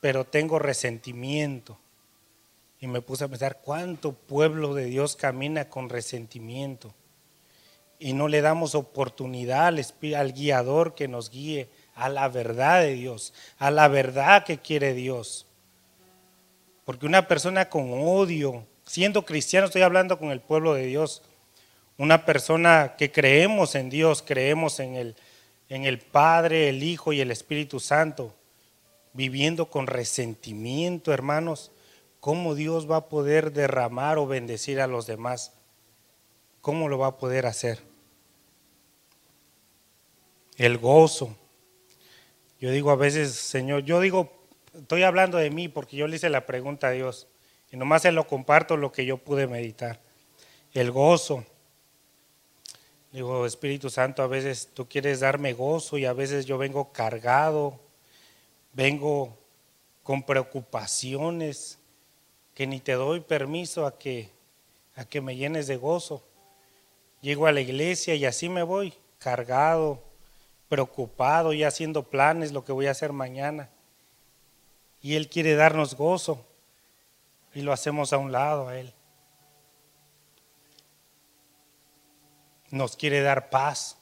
pero 0.00 0.24
tengo 0.24 0.59
resentimiento. 0.59 1.78
Y 2.78 2.87
me 2.87 3.02
puse 3.02 3.24
a 3.24 3.28
pensar 3.28 3.61
cuánto 3.62 4.12
pueblo 4.12 4.74
de 4.74 4.87
Dios 4.87 5.16
camina 5.16 5.68
con 5.68 5.88
resentimiento. 5.88 6.94
Y 7.98 8.14
no 8.14 8.28
le 8.28 8.40
damos 8.40 8.74
oportunidad 8.74 9.66
al, 9.66 9.85
al 10.16 10.33
guiador 10.33 10.94
que 10.94 11.09
nos 11.09 11.30
guíe 11.30 11.68
a 11.94 12.09
la 12.09 12.28
verdad 12.28 12.80
de 12.80 12.94
Dios, 12.94 13.35
a 13.59 13.70
la 13.70 13.88
verdad 13.88 14.44
que 14.44 14.59
quiere 14.59 14.94
Dios. 14.94 15.46
Porque 16.87 17.04
una 17.04 17.28
persona 17.28 17.68
con 17.68 17.90
odio, 17.92 18.66
siendo 18.87 19.24
cristiano, 19.26 19.66
estoy 19.66 19.83
hablando 19.83 20.18
con 20.18 20.30
el 20.30 20.40
pueblo 20.40 20.72
de 20.72 20.87
Dios, 20.87 21.22
una 21.98 22.24
persona 22.24 22.94
que 22.96 23.12
creemos 23.12 23.74
en 23.74 23.90
Dios, 23.90 24.22
creemos 24.26 24.80
en 24.80 24.96
el, 24.96 25.16
en 25.70 25.85
el 25.85 26.00
Padre, 26.00 26.68
el 26.68 26.83
Hijo 26.83 27.12
y 27.12 27.20
el 27.20 27.30
Espíritu 27.30 27.78
Santo, 27.78 28.35
viviendo 29.12 29.70
con 29.70 29.87
resentimiento, 29.87 31.12
hermanos, 31.12 31.70
¿cómo 32.18 32.56
Dios 32.56 32.90
va 32.90 32.96
a 32.96 33.09
poder 33.09 33.52
derramar 33.52 34.18
o 34.18 34.26
bendecir 34.26 34.80
a 34.80 34.88
los 34.88 35.06
demás? 35.06 35.52
¿Cómo 36.61 36.88
lo 36.88 36.98
va 36.98 37.06
a 37.06 37.16
poder 37.18 37.46
hacer? 37.46 37.78
El 40.56 40.76
gozo. 40.76 41.37
Yo 42.61 42.72
digo 42.72 42.90
a 42.90 42.96
veces, 42.96 43.33
Señor, 43.33 43.85
yo 43.85 44.00
digo, 44.00 44.30
estoy 44.74 45.04
hablando 45.04 45.38
de 45.38 45.50
mí 45.50 45.68
porque 45.68 45.96
yo 45.96 46.09
le 46.09 46.16
hice 46.16 46.28
la 46.30 46.46
pregunta 46.46 46.88
a 46.88 46.90
Dios 46.90 47.28
y 47.70 47.76
nomás 47.76 48.02
se 48.02 48.11
lo 48.11 48.26
comparto 48.26 48.76
lo 48.76 48.90
que 48.90 49.06
yo 49.06 49.18
pude 49.18 49.46
meditar. 49.46 50.00
El 50.72 50.90
gozo. 50.90 51.44
Digo, 53.12 53.44
Espíritu 53.44 53.90
Santo, 53.90 54.23
a 54.23 54.29
veces 54.29 54.68
tú 54.73 54.88
quieres 54.88 55.20
darme 55.20 55.53
gozo 55.53 55.99
y 55.99 56.05
a 56.05 56.12
veces 56.12 56.46
yo 56.46 56.59
vengo 56.59 56.92
cargado, 56.92 57.81
vengo 58.73 59.37
con 60.05 60.23
preocupaciones 60.23 61.79
que 62.55 62.68
ni 62.68 62.79
te 62.79 62.92
doy 62.92 63.20
permiso 63.20 63.85
a 63.85 63.99
que, 63.99 64.31
a 64.94 65.05
que 65.05 65.20
me 65.20 65.35
llenes 65.35 65.66
de 65.66 65.77
gozo. 65.77 66.23
Llego 67.20 67.46
a 67.46 67.53
la 67.53 67.61
iglesia 67.61 68.14
y 68.14 68.25
así 68.25 68.49
me 68.49 68.62
voy, 68.62 68.94
cargado, 69.18 70.03
preocupado 70.68 71.53
y 71.53 71.64
haciendo 71.64 72.05
planes, 72.05 72.53
lo 72.53 72.64
que 72.64 72.73
voy 72.73 72.87
a 72.87 72.92
hacer 72.92 73.12
mañana. 73.12 73.70
Y 75.03 75.16
Él 75.16 75.29
quiere 75.29 75.57
darnos 75.57 75.96
gozo 75.96 76.46
y 77.55 77.62
lo 77.62 77.73
hacemos 77.73 78.12
a 78.12 78.18
un 78.18 78.31
lado 78.31 78.68
a 78.68 78.79
Él. 78.79 78.94
Nos 82.70 82.96
quiere 82.96 83.20
dar 83.20 83.50
paz. 83.50 83.96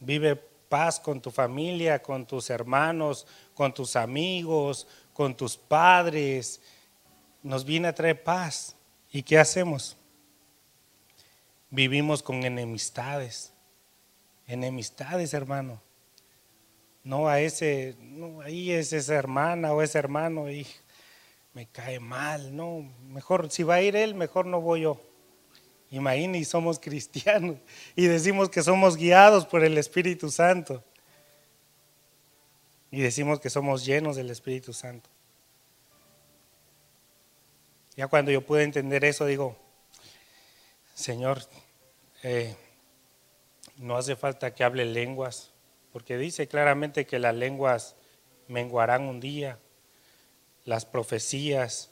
Vive 0.00 0.36
paz 0.36 1.00
con 1.00 1.20
tu 1.20 1.30
familia, 1.30 2.00
con 2.02 2.26
tus 2.26 2.50
hermanos, 2.50 3.26
con 3.54 3.72
tus 3.72 3.96
amigos, 3.96 4.86
con 5.12 5.36
tus 5.36 5.56
padres. 5.56 6.60
Nos 7.42 7.64
viene 7.64 7.88
a 7.88 7.94
traer 7.94 8.22
paz. 8.22 8.76
¿Y 9.10 9.22
qué 9.22 9.38
hacemos? 9.38 9.96
Vivimos 11.70 12.22
con 12.22 12.44
enemistades. 12.44 13.52
Enemistades, 14.46 15.34
hermano. 15.34 15.82
No 17.04 17.28
a 17.28 17.40
ese, 17.40 17.96
no, 18.00 18.42
ahí 18.42 18.70
es 18.70 18.92
esa 18.92 19.14
hermana 19.14 19.72
o 19.72 19.82
ese 19.82 19.98
hermano 19.98 20.50
y 20.50 20.66
me 21.54 21.66
cae 21.66 22.00
mal. 22.00 22.54
No, 22.54 22.88
mejor, 23.08 23.50
si 23.50 23.62
va 23.62 23.76
a 23.76 23.82
ir 23.82 23.96
él, 23.96 24.14
mejor 24.14 24.46
no 24.46 24.60
voy 24.60 24.82
yo. 24.82 25.00
Imagínense, 25.90 26.50
somos 26.50 26.78
cristianos 26.78 27.56
y 27.96 28.06
decimos 28.06 28.50
que 28.50 28.62
somos 28.62 28.96
guiados 28.96 29.46
por 29.46 29.64
el 29.64 29.78
Espíritu 29.78 30.30
Santo. 30.30 30.84
Y 32.90 33.00
decimos 33.00 33.40
que 33.40 33.50
somos 33.50 33.84
llenos 33.84 34.16
del 34.16 34.30
Espíritu 34.30 34.72
Santo. 34.72 35.08
Ya 37.96 38.06
cuando 38.06 38.30
yo 38.30 38.44
pude 38.44 38.62
entender 38.62 39.04
eso, 39.04 39.26
digo, 39.26 39.56
Señor, 40.94 41.42
eh, 42.22 42.54
no 43.76 43.96
hace 43.96 44.14
falta 44.14 44.54
que 44.54 44.64
hable 44.64 44.84
lenguas, 44.84 45.50
porque 45.92 46.16
dice 46.16 46.48
claramente 46.48 47.06
que 47.06 47.18
las 47.18 47.34
lenguas 47.34 47.96
menguarán 48.46 49.02
un 49.02 49.20
día, 49.20 49.58
las 50.64 50.84
profecías, 50.84 51.90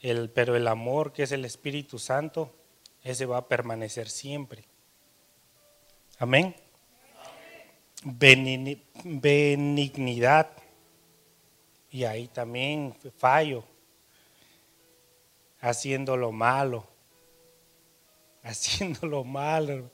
el, 0.00 0.30
pero 0.30 0.56
el 0.56 0.68
amor 0.68 1.12
que 1.12 1.24
es 1.24 1.32
el 1.32 1.44
Espíritu 1.44 1.98
Santo 1.98 2.55
ese 3.06 3.24
va 3.24 3.38
a 3.38 3.46
permanecer 3.46 4.10
siempre. 4.10 4.64
Amén. 6.18 6.56
Benignidad. 9.04 10.50
Y 11.88 12.02
ahí 12.02 12.26
también 12.26 12.96
fallo. 13.16 13.62
Haciendo 15.60 16.16
lo 16.16 16.32
malo. 16.32 16.84
Haciendo 18.42 19.06
lo 19.06 19.22
malo. 19.22 19.88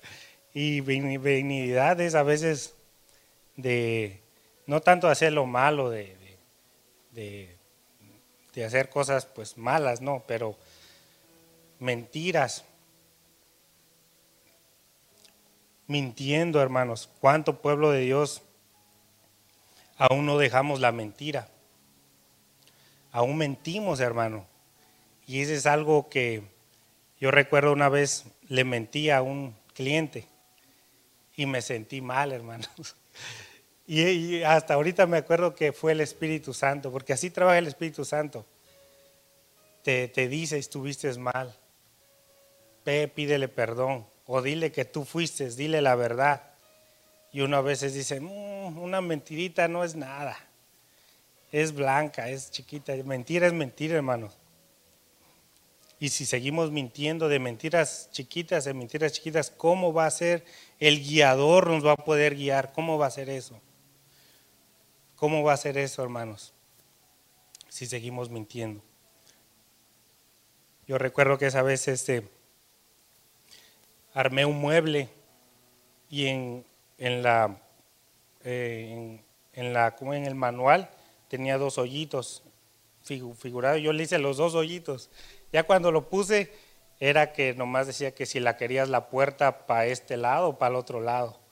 Y 0.54 0.80
benignidad 0.80 2.00
es 2.00 2.14
a 2.14 2.22
veces 2.22 2.74
de, 3.56 4.22
no 4.66 4.80
tanto 4.80 5.08
hacer 5.08 5.34
lo 5.34 5.44
malo, 5.44 5.90
de, 5.90 6.16
de, 7.10 7.58
de 8.54 8.64
hacer 8.64 8.88
cosas 8.88 9.26
pues 9.26 9.58
malas, 9.58 10.00
no, 10.00 10.24
pero 10.26 10.56
mentiras 11.78 12.64
mintiendo, 15.92 16.60
hermanos. 16.60 17.08
¿Cuánto 17.20 17.60
pueblo 17.60 17.90
de 17.90 18.00
Dios 18.00 18.42
aún 19.98 20.26
no 20.26 20.38
dejamos 20.38 20.80
la 20.80 20.90
mentira? 20.90 21.48
Aún 23.12 23.36
mentimos, 23.36 24.00
hermano. 24.00 24.46
Y 25.26 25.42
eso 25.42 25.52
es 25.52 25.66
algo 25.66 26.08
que 26.08 26.42
yo 27.20 27.30
recuerdo 27.30 27.72
una 27.72 27.88
vez 27.88 28.24
le 28.48 28.64
mentí 28.64 29.10
a 29.10 29.22
un 29.22 29.54
cliente 29.74 30.26
y 31.36 31.46
me 31.46 31.62
sentí 31.62 32.00
mal, 32.00 32.32
hermanos. 32.32 32.68
Y, 33.84 34.42
hasta 34.44 34.74
ahorita 34.74 35.06
me 35.06 35.18
acuerdo 35.18 35.56
que 35.56 35.72
fue 35.72 35.92
el 35.92 36.00
Espíritu 36.00 36.54
Santo, 36.54 36.92
porque 36.92 37.12
así 37.12 37.30
trabaja 37.30 37.58
el 37.58 37.66
Espíritu 37.66 38.04
Santo. 38.04 38.46
Te, 39.82 40.06
te 40.06 40.28
dice, 40.28 40.56
estuviste 40.56 41.12
mal. 41.18 41.54
Pídele 42.84 43.48
perdón 43.48 44.06
o 44.26 44.42
dile 44.42 44.72
que 44.72 44.84
tú 44.84 45.04
fuiste, 45.04 45.48
dile 45.50 45.82
la 45.82 45.94
verdad. 45.94 46.42
Y 47.32 47.40
uno 47.40 47.56
a 47.56 47.62
veces 47.62 47.94
dice, 47.94 48.20
mm, 48.20 48.78
una 48.78 49.00
mentirita 49.00 49.68
no 49.68 49.84
es 49.84 49.96
nada, 49.96 50.38
es 51.50 51.72
blanca, 51.72 52.28
es 52.28 52.50
chiquita. 52.50 52.94
Mentira 53.04 53.46
es 53.46 53.52
mentira, 53.52 53.96
hermanos. 53.96 54.36
Y 55.98 56.08
si 56.08 56.26
seguimos 56.26 56.72
mintiendo 56.72 57.28
de 57.28 57.38
mentiras 57.38 58.08
chiquitas, 58.10 58.64
de 58.64 58.74
mentiras 58.74 59.12
chiquitas, 59.12 59.50
¿cómo 59.50 59.92
va 59.92 60.06
a 60.06 60.10
ser 60.10 60.44
el 60.80 61.00
guiador 61.00 61.68
nos 61.68 61.86
va 61.86 61.92
a 61.92 61.96
poder 61.96 62.34
guiar? 62.34 62.72
¿Cómo 62.72 62.98
va 62.98 63.06
a 63.06 63.10
ser 63.10 63.30
eso? 63.30 63.60
¿Cómo 65.14 65.44
va 65.44 65.52
a 65.52 65.56
ser 65.56 65.78
eso, 65.78 66.02
hermanos? 66.02 66.52
Si 67.68 67.86
seguimos 67.86 68.30
mintiendo. 68.30 68.82
Yo 70.88 70.98
recuerdo 70.98 71.38
que 71.38 71.46
esa 71.46 71.62
vez 71.62 71.86
este 71.86 72.28
armé 74.14 74.44
un 74.44 74.58
mueble 74.58 75.08
y 76.08 76.26
en, 76.26 76.64
en 76.98 77.22
la, 77.22 77.60
eh, 78.44 79.20
en, 79.52 79.72
la, 79.72 79.96
como 79.96 80.14
en 80.14 80.26
el 80.26 80.34
manual 80.34 80.90
tenía 81.28 81.58
dos 81.58 81.78
hoyitos 81.78 82.42
figurados. 83.02 83.80
Yo 83.80 83.92
le 83.92 84.04
hice 84.04 84.18
los 84.18 84.36
dos 84.36 84.54
hoyitos. 84.54 85.10
Ya 85.52 85.64
cuando 85.64 85.90
lo 85.90 86.08
puse, 86.08 86.52
era 87.00 87.32
que 87.32 87.54
nomás 87.54 87.86
decía 87.86 88.14
que 88.14 88.26
si 88.26 88.40
la 88.40 88.56
querías 88.56 88.88
la 88.88 89.08
puerta 89.08 89.66
para 89.66 89.86
este 89.86 90.16
lado 90.16 90.50
o 90.50 90.58
para 90.58 90.70
el 90.70 90.76
otro 90.76 91.00
lado. 91.00 91.38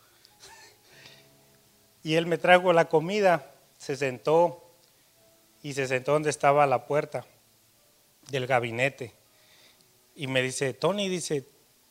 Y 2.03 2.15
él 2.15 2.27
me 2.27 2.39
trajo 2.39 2.73
la 2.73 2.89
comida, 2.89 3.53
se 3.77 3.95
sentó 3.95 4.71
y 5.63 5.75
se 5.75 5.87
sentó 5.87 6.13
donde 6.13 6.31
estaba 6.31 6.67
la 6.67 6.87
puerta 6.87 7.27
del 8.31 8.47
gabinete. 8.47 9.13
Y 10.15 10.27
me 10.27 10.43
dice, 10.43 10.73
Tony, 10.73 11.09
dice, 11.09 11.47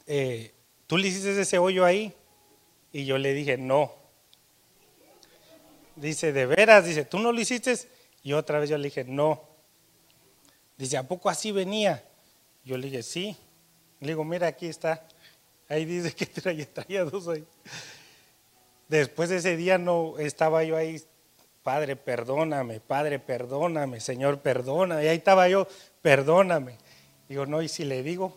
eh, 0.07 0.53
¿tú 0.89 0.97
le 0.97 1.07
hiciste 1.07 1.39
ese 1.39 1.59
hoyo 1.59 1.85
ahí? 1.85 2.11
Y 2.91 3.05
yo 3.05 3.19
le 3.19 3.35
dije, 3.35 3.59
no. 3.59 3.93
Dice, 5.95 6.33
de 6.33 6.47
veras, 6.47 6.83
dice, 6.83 7.05
¿tú 7.05 7.19
no 7.19 7.31
lo 7.31 7.39
hiciste? 7.39 7.75
Y 8.23 8.33
otra 8.33 8.57
vez 8.57 8.71
yo 8.71 8.77
le 8.77 8.85
dije, 8.85 9.03
no. 9.03 9.39
Dice, 10.79 10.97
¿a 10.97 11.07
poco 11.07 11.29
así 11.29 11.51
venía? 11.51 12.03
Yo 12.65 12.75
le 12.75 12.87
dije, 12.87 13.03
sí. 13.03 13.37
Le 13.99 14.07
digo, 14.07 14.23
mira, 14.23 14.47
aquí 14.47 14.65
está. 14.65 15.05
Ahí 15.67 15.85
dice 15.85 16.11
que 16.15 16.25
traía, 16.25 16.65
traía 16.65 17.03
dos 17.03 17.27
ahí. 17.27 17.45
Después 18.87 19.29
de 19.29 19.37
ese 19.37 19.55
día 19.57 19.77
no 19.77 20.17
estaba 20.17 20.63
yo 20.63 20.75
ahí, 20.75 20.99
Padre, 21.61 21.95
perdóname, 21.95 22.79
Padre, 22.79 23.19
perdóname, 23.19 23.99
Señor, 23.99 24.39
perdóname. 24.39 25.05
Y 25.05 25.07
ahí 25.09 25.17
estaba 25.17 25.47
yo, 25.47 25.67
perdóname. 26.01 26.77
Digo, 27.27 27.45
no, 27.45 27.61
y 27.61 27.67
si 27.67 27.85
le 27.85 28.01
digo, 28.01 28.35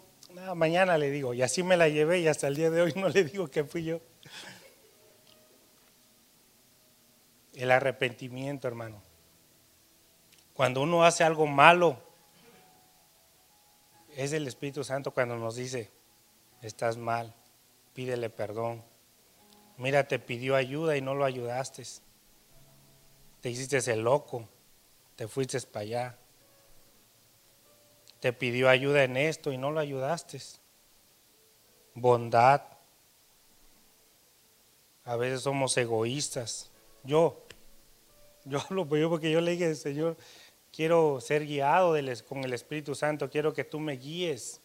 mañana 0.54 0.98
le 0.98 1.10
digo. 1.10 1.34
Y 1.34 1.42
así 1.42 1.62
me 1.62 1.76
la 1.76 1.88
llevé 1.88 2.20
y 2.20 2.28
hasta 2.28 2.48
el 2.48 2.56
día 2.56 2.70
de 2.70 2.82
hoy 2.82 2.92
no 2.96 3.08
le 3.08 3.24
digo 3.24 3.48
que 3.48 3.64
fui 3.64 3.84
yo. 3.84 4.00
El 7.54 7.70
arrepentimiento, 7.70 8.66
hermano. 8.68 9.02
Cuando 10.54 10.82
uno 10.82 11.04
hace 11.04 11.24
algo 11.24 11.46
malo, 11.46 11.98
es 14.16 14.32
el 14.32 14.46
Espíritu 14.46 14.84
Santo 14.84 15.10
cuando 15.10 15.36
nos 15.36 15.56
dice, 15.56 15.90
estás 16.60 16.96
mal, 16.96 17.34
pídele 17.94 18.30
perdón. 18.30 18.82
Mira, 19.78 20.06
te 20.06 20.18
pidió 20.18 20.54
ayuda 20.54 20.96
y 20.96 21.00
no 21.00 21.14
lo 21.14 21.24
ayudaste. 21.24 21.82
Te 23.40 23.50
hiciste 23.50 23.78
el 23.90 24.00
loco, 24.00 24.48
te 25.16 25.26
fuiste 25.26 25.60
para 25.62 25.82
allá. 25.82 26.18
Te 28.22 28.32
pidió 28.32 28.68
ayuda 28.68 29.02
en 29.02 29.16
esto 29.16 29.50
y 29.50 29.58
no 29.58 29.72
lo 29.72 29.80
ayudaste. 29.80 30.40
Bondad. 31.92 32.62
A 35.02 35.16
veces 35.16 35.40
somos 35.40 35.76
egoístas. 35.76 36.70
Yo, 37.02 37.42
yo 38.44 38.60
hablo 38.70 38.88
porque 38.88 39.32
yo 39.32 39.40
le 39.40 39.50
dije, 39.50 39.74
Señor, 39.74 40.16
quiero 40.70 41.20
ser 41.20 41.44
guiado 41.44 41.96
con 42.28 42.44
el 42.44 42.52
Espíritu 42.52 42.94
Santo, 42.94 43.28
quiero 43.28 43.52
que 43.52 43.64
tú 43.64 43.80
me 43.80 43.94
guíes. 43.94 44.60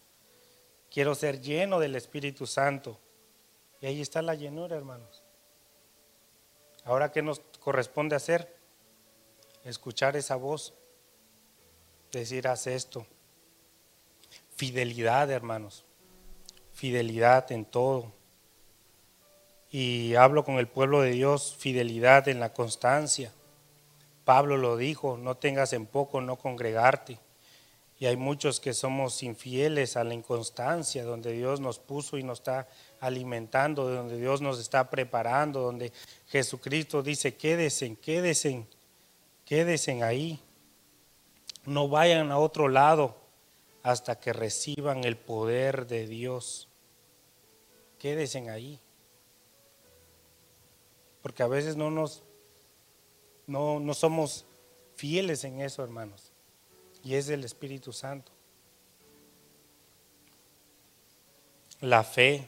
Quiero 0.92 1.16
ser 1.16 1.42
lleno 1.42 1.80
del 1.80 1.96
Espíritu 1.96 2.46
Santo. 2.46 3.00
Y 3.82 3.88
ahí 3.88 4.02
está 4.02 4.22
la 4.22 4.36
llenura, 4.36 4.78
hermanos. 4.78 5.24
Ahora, 6.84 7.12
¿qué 7.12 7.24
nos 7.24 7.40
corresponde 7.60 8.16
hacer? 8.16 8.56
Escuchar 9.64 10.16
esa 10.16 10.36
voz. 10.36 10.76
Decir, 12.12 12.48
haz 12.48 12.68
esto. 12.68 13.08
Fidelidad, 14.58 15.30
hermanos. 15.30 15.86
Fidelidad 16.74 17.52
en 17.52 17.64
todo. 17.64 18.12
Y 19.70 20.16
hablo 20.16 20.44
con 20.44 20.56
el 20.56 20.68
pueblo 20.68 21.02
de 21.02 21.12
Dios, 21.12 21.56
fidelidad 21.60 22.28
en 22.28 22.40
la 22.40 22.54
constancia. 22.54 23.32
Pablo 24.26 24.58
lo 24.58 24.76
dijo, 24.76 25.16
no 25.16 25.38
tengas 25.38 25.74
en 25.74 25.86
poco 25.86 26.22
no 26.22 26.38
congregarte. 26.38 27.20
Y 28.00 28.08
hay 28.08 28.18
muchos 28.18 28.60
que 28.60 28.74
somos 28.74 29.22
infieles 29.22 29.96
a 29.96 30.04
la 30.04 30.16
inconstancia, 30.16 31.04
donde 31.04 31.34
Dios 31.34 31.60
nos 31.60 31.78
puso 31.78 32.18
y 32.18 32.24
nos 32.24 32.40
está 32.40 32.68
alimentando, 33.00 33.88
donde 33.88 34.18
Dios 34.18 34.42
nos 34.42 34.60
está 34.60 34.90
preparando, 34.90 35.62
donde 35.62 35.94
Jesucristo 36.30 37.04
dice, 37.04 37.36
quédese, 37.36 37.96
quédese, 37.98 38.66
quédese 39.46 40.02
ahí. 40.02 40.40
No 41.64 41.90
vayan 41.90 42.32
a 42.32 42.40
otro 42.40 42.68
lado 42.70 43.27
hasta 43.88 44.20
que 44.20 44.34
reciban 44.34 45.06
el 45.06 45.16
poder 45.16 45.88
de 45.88 46.08
Dios. 46.08 46.68
Quédese 47.98 48.50
ahí. 48.50 48.82
Porque 51.22 51.42
a 51.42 51.48
veces 51.48 51.78
no 51.78 51.90
nos 51.90 52.22
no, 53.46 53.80
no 53.80 53.94
somos 53.94 54.46
fieles 54.98 55.46
en 55.46 55.62
eso, 55.62 55.86
hermanos. 55.86 56.34
Y 57.02 57.16
es 57.16 57.30
el 57.30 57.46
Espíritu 57.46 57.94
Santo. 57.94 58.34
La 61.80 62.04
fe. 62.04 62.46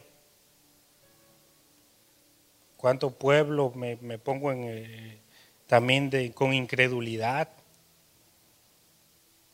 ¿Cuánto 2.76 3.12
pueblo 3.12 3.72
me, 3.76 3.96
pongo 4.18 4.52
en, 4.52 4.66
eh, 4.66 5.22
también 5.68 6.10
de, 6.10 6.34
con 6.34 6.54
incredulidad? 6.54 7.50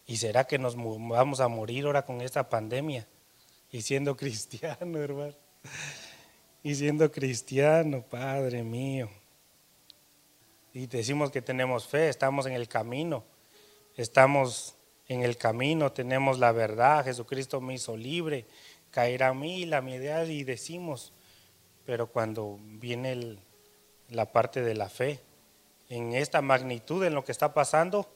¿Y 0.08 0.18
será 0.18 0.46
que 0.46 0.60
nos 0.60 0.76
vamos 0.76 1.40
a 1.40 1.48
morir 1.48 1.86
ahora 1.86 2.06
con 2.06 2.22
esta 2.22 2.50
pandemia? 2.50 3.08
Y 3.72 3.82
siendo 3.82 4.16
cristiano, 4.18 5.00
hermano. 5.00 5.36
Y 6.64 6.76
siendo 6.76 7.12
cristiano, 7.12 8.04
Padre 8.04 8.64
mío. 8.64 9.10
Y 10.74 10.88
decimos 10.88 11.32
que 11.32 11.42
tenemos 11.42 11.88
fe, 11.88 12.10
estamos 12.10 12.46
en 12.46 12.54
el 12.54 12.68
camino. 12.68 13.24
Estamos 13.96 14.76
en 15.08 15.24
el 15.24 15.38
camino, 15.38 15.92
tenemos 15.92 16.38
la 16.40 16.52
verdad. 16.52 17.06
Jesucristo 17.06 17.62
me 17.62 17.76
hizo 17.76 17.96
libre. 17.96 18.46
Caerá 18.92 19.30
a 19.30 19.34
mí 19.34 19.66
la 19.66 19.82
idea 19.82 20.26
y 20.26 20.44
decimos. 20.44 21.14
Pero 21.86 22.08
cuando 22.08 22.60
viene 22.62 23.38
la 24.10 24.32
parte 24.32 24.62
de 24.62 24.76
la 24.76 24.90
fe, 24.90 25.22
en 25.90 26.14
esta 26.14 26.42
magnitud, 26.42 27.04
en 27.06 27.14
lo 27.14 27.24
que 27.24 27.32
está 27.32 27.54
pasando, 27.54 28.10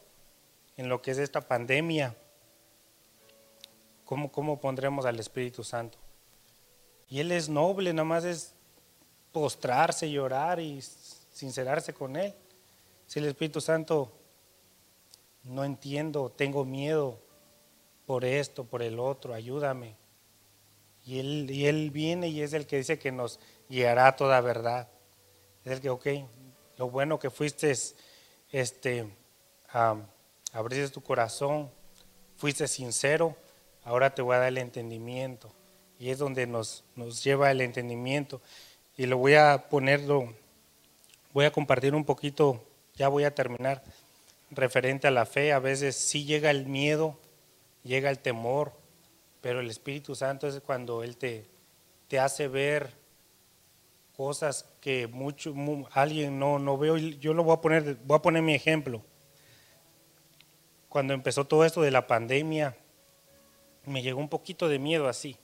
en 0.79 0.87
lo 0.87 1.01
que 1.01 1.11
es 1.11 1.17
esta 1.17 1.41
pandemia, 1.41 2.15
¿cómo, 4.05 4.31
cómo 4.31 4.61
pondremos 4.61 5.05
al 5.05 5.19
Espíritu 5.19 5.61
Santo? 5.61 5.97
Y 7.09 7.19
Él 7.19 7.33
es 7.33 7.49
noble, 7.49 7.91
nada 7.91 8.05
más 8.05 8.23
es 8.23 8.53
postrarse, 9.33 10.09
llorar 10.09 10.61
y 10.61 10.81
sincerarse 10.81 11.93
con 11.93 12.15
Él. 12.15 12.33
Si 13.07 13.19
el 13.19 13.25
Espíritu 13.25 13.59
Santo 13.59 14.09
no 15.43 15.65
entiendo, 15.65 16.29
tengo 16.29 16.63
miedo 16.63 17.19
por 18.05 18.23
esto, 18.23 18.63
por 18.63 18.81
el 18.81 18.99
otro, 18.99 19.33
ayúdame. 19.33 19.97
Y 21.03 21.19
él, 21.19 21.51
y 21.51 21.65
él 21.65 21.91
viene 21.91 22.29
y 22.29 22.41
es 22.41 22.53
el 22.53 22.65
que 22.65 22.77
dice 22.77 22.97
que 22.97 23.11
nos 23.11 23.41
guiará 23.67 24.07
a 24.07 24.15
toda 24.15 24.39
verdad. 24.39 24.87
Es 25.65 25.73
el 25.73 25.81
que, 25.81 25.89
ok, 25.89 26.07
lo 26.77 26.89
bueno 26.89 27.19
que 27.19 27.29
fuiste, 27.29 27.75
este, 28.49 29.09
abriste 30.53 30.89
tu 30.89 31.01
corazón, 31.01 31.69
fuiste 32.37 32.67
sincero, 32.67 33.35
ahora 33.83 34.13
te 34.13 34.21
voy 34.21 34.35
a 34.35 34.39
dar 34.39 34.47
el 34.47 34.57
entendimiento. 34.57 35.51
Y 35.99 36.09
es 36.09 36.17
donde 36.17 36.47
nos, 36.47 36.83
nos 36.95 37.23
lleva 37.23 37.51
el 37.51 37.61
entendimiento. 37.61 38.41
Y 38.97 39.05
lo 39.05 39.17
voy 39.17 39.35
a 39.35 39.65
ponerlo, 39.69 40.33
voy 41.33 41.45
a 41.45 41.51
compartir 41.51 41.93
un 41.93 42.05
poquito, 42.05 42.63
ya 42.95 43.09
voy 43.09 43.25
a 43.25 43.35
terminar, 43.35 43.83
referente 44.49 45.07
a 45.07 45.11
la 45.11 45.25
fe. 45.25 45.51
A 45.51 45.59
veces 45.59 45.95
sí 45.95 46.25
llega 46.25 46.51
el 46.51 46.65
miedo, 46.67 47.17
llega 47.83 48.09
el 48.09 48.19
temor, 48.19 48.73
pero 49.41 49.59
el 49.59 49.69
Espíritu 49.69 50.15
Santo 50.15 50.47
es 50.47 50.59
cuando 50.61 51.03
Él 51.03 51.17
te, 51.17 51.45
te 52.07 52.19
hace 52.19 52.47
ver 52.47 52.93
cosas 54.15 54.65
que 54.81 55.07
mucho, 55.07 55.53
alguien 55.91 56.39
no, 56.39 56.59
no 56.59 56.77
veo. 56.77 56.97
Yo 56.97 57.33
lo 57.33 57.43
voy 57.43 57.55
a 57.55 57.61
poner, 57.61 57.95
voy 58.05 58.17
a 58.17 58.21
poner 58.21 58.41
mi 58.41 58.55
ejemplo 58.55 59.03
cuando 60.89 61.13
empezó 61.13 61.45
todo 61.45 61.65
esto 61.65 61.81
de 61.81 61.91
la 61.91 62.07
pandemia, 62.07 62.75
me 63.85 64.01
llegó 64.01 64.19
un 64.19 64.27
poquito 64.27 64.67
de 64.67 64.79
miedo 64.79 65.07
así, 65.07 65.37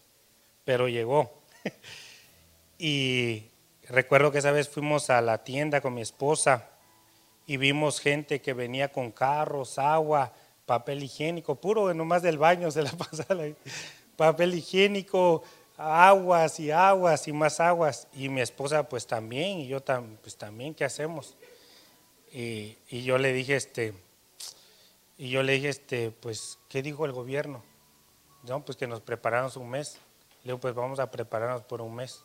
pero 0.66 0.88
llegó. 0.90 1.32
y 2.80 3.46
recuerdo 3.88 4.32
que 4.32 4.40
esa 4.40 4.52
vez 4.52 4.68
fuimos 4.68 5.10
a 5.12 5.22
la 5.22 5.44
tienda 5.44 5.82
con 5.82 5.94
mi 5.94 6.02
esposa 6.02 6.70
y 7.46 7.58
vimos 7.58 8.00
gente 8.00 8.42
que 8.42 8.54
venía 8.54 8.92
con 8.92 9.12
carros, 9.12 9.78
agua, 9.78 10.34
papel 10.66 11.04
higiénico, 11.04 11.56
puro 11.56 11.94
nomás 11.94 12.24
del 12.24 12.40
baño 12.40 12.72
se 12.72 12.82
la 12.82 12.92
pasaba, 12.98 13.44
papel 14.16 14.56
higiénico, 14.56 15.44
aguas 15.78 16.60
y 16.60 16.72
aguas 16.72 17.28
y 17.28 17.34
más 17.34 17.60
aguas. 17.60 18.08
Y 18.14 18.30
mi 18.30 18.42
esposa 18.42 18.90
pues 18.90 19.06
también, 19.06 19.60
y 19.60 19.68
yo 19.68 19.84
pues 20.22 20.38
también, 20.38 20.74
¿qué 20.74 20.86
hacemos? 20.86 21.38
Y, 22.32 22.78
y 22.90 23.04
yo 23.04 23.20
le 23.20 23.32
dije, 23.32 23.56
este, 23.56 23.94
y 25.18 25.30
yo 25.30 25.44
le 25.44 25.54
dije, 25.54 25.70
este, 25.70 26.12
pues, 26.12 26.60
¿qué 26.68 26.82
dijo 26.82 27.06
el 27.06 27.14
gobierno? 27.14 27.64
No, 28.44 28.64
pues 28.64 28.78
que 28.78 28.88
nos 28.88 29.02
preparamos 29.02 29.56
un 29.56 29.70
mes. 29.70 29.98
Le 30.44 30.50
digo, 30.52 30.60
pues 30.60 30.76
vamos 30.76 31.00
a 31.00 31.10
prepararnos 31.10 31.64
por 31.64 31.82
un 31.82 31.96
mes. 31.96 32.24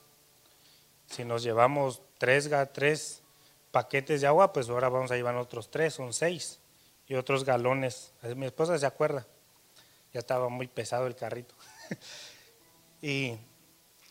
Si 1.07 1.25
nos 1.25 1.43
llevamos 1.43 2.03
tres, 2.19 2.51
tres 2.73 3.23
paquetes 3.71 4.21
de 4.21 4.27
agua, 4.27 4.53
pues 4.53 4.69
ahora 4.69 4.89
vamos 4.89 5.11
a 5.11 5.17
llevar 5.17 5.37
otros 5.37 5.71
tres, 5.71 5.95
son 5.95 6.13
seis. 6.13 6.59
Y 7.07 7.15
otros 7.15 7.45
galones. 7.45 8.13
Mi 8.37 8.47
esposa 8.47 8.79
se 8.79 8.87
acuerda. 8.87 9.27
Ya 10.13 10.21
estaba 10.21 10.49
muy 10.49 10.67
pesado 10.67 11.07
el 11.07 11.15
carrito. 11.15 11.55
y, 13.03 13.37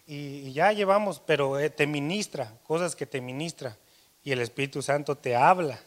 y, 0.07 0.51
ya 0.53 0.71
llevamos, 0.71 1.19
pero 1.19 1.59
eh, 1.59 1.69
te 1.69 1.85
ministra, 1.85 2.57
cosas 2.63 2.95
que 2.95 3.05
te 3.05 3.21
ministra. 3.21 3.77
y 4.23 4.31
el 4.31 4.41
Espíritu 4.41 4.81
Santo 4.81 5.15
te 5.15 5.35
habla. 5.35 5.79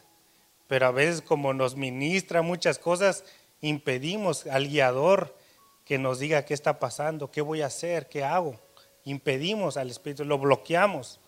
Pero 0.73 0.87
a 0.87 0.91
veces 0.91 1.21
como 1.21 1.53
nos 1.53 1.77
ministra 1.77 2.41
muchas 2.41 2.79
cosas, 2.79 3.25
impedimos 3.61 4.47
al 4.47 4.69
guiador 4.71 5.37
que 5.85 5.99
nos 5.99 6.19
diga 6.19 6.47
qué 6.47 6.55
está 6.55 6.79
pasando, 6.79 7.31
qué 7.31 7.43
voy 7.43 7.61
a 7.61 7.67
hacer, 7.67 8.09
qué 8.09 8.25
hago. 8.25 8.59
Impedimos 9.05 9.77
al 9.77 9.91
Espíritu, 9.91 10.25
lo 10.25 10.39
bloqueamos, 10.39 11.21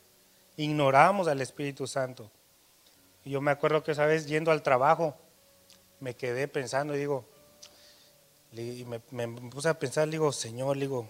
ignoramos 0.56 1.28
al 1.28 1.42
Espíritu 1.42 1.86
Santo. 1.86 2.30
Yo 3.26 3.42
me 3.42 3.50
acuerdo 3.50 3.82
que 3.82 3.92
esa 3.92 4.06
vez 4.06 4.24
yendo 4.24 4.50
al 4.50 4.62
trabajo, 4.62 5.14
me 6.00 6.16
quedé 6.16 6.48
pensando 6.48 6.94
digo, 6.94 7.26
y 8.50 8.86
me, 8.86 9.02
me 9.10 9.28
puse 9.50 9.68
a 9.68 9.78
pensar, 9.78 10.08
digo, 10.08 10.32
Señor, 10.32 10.78
digo, 10.78 11.06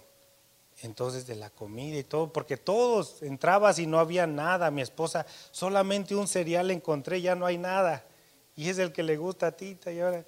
entonces 0.82 1.24
de 1.28 1.36
la 1.36 1.50
comida 1.50 1.98
y 1.98 2.02
todo, 2.02 2.32
porque 2.32 2.56
todos 2.56 3.22
entrabas 3.22 3.78
y 3.78 3.86
no 3.86 4.00
había 4.00 4.26
nada. 4.26 4.72
Mi 4.72 4.82
esposa, 4.82 5.24
solamente 5.52 6.16
un 6.16 6.26
cereal 6.26 6.72
encontré, 6.72 7.20
ya 7.20 7.36
no 7.36 7.46
hay 7.46 7.58
nada. 7.58 8.04
Y 8.56 8.68
es 8.68 8.78
el 8.78 8.92
que 8.92 9.02
le 9.02 9.16
gusta 9.16 9.48
a 9.48 9.52
Tita. 9.52 9.90
Y, 9.92 10.00
ahora, 10.00 10.24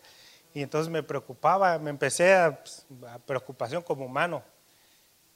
y 0.55 0.63
entonces 0.63 0.91
me 0.91 1.03
preocupaba, 1.03 1.79
me 1.79 1.91
empecé 1.91 2.35
a, 2.35 2.63
pues, 2.63 2.87
a 3.09 3.19
preocupación 3.19 3.83
como 3.83 4.07
humano. 4.07 4.43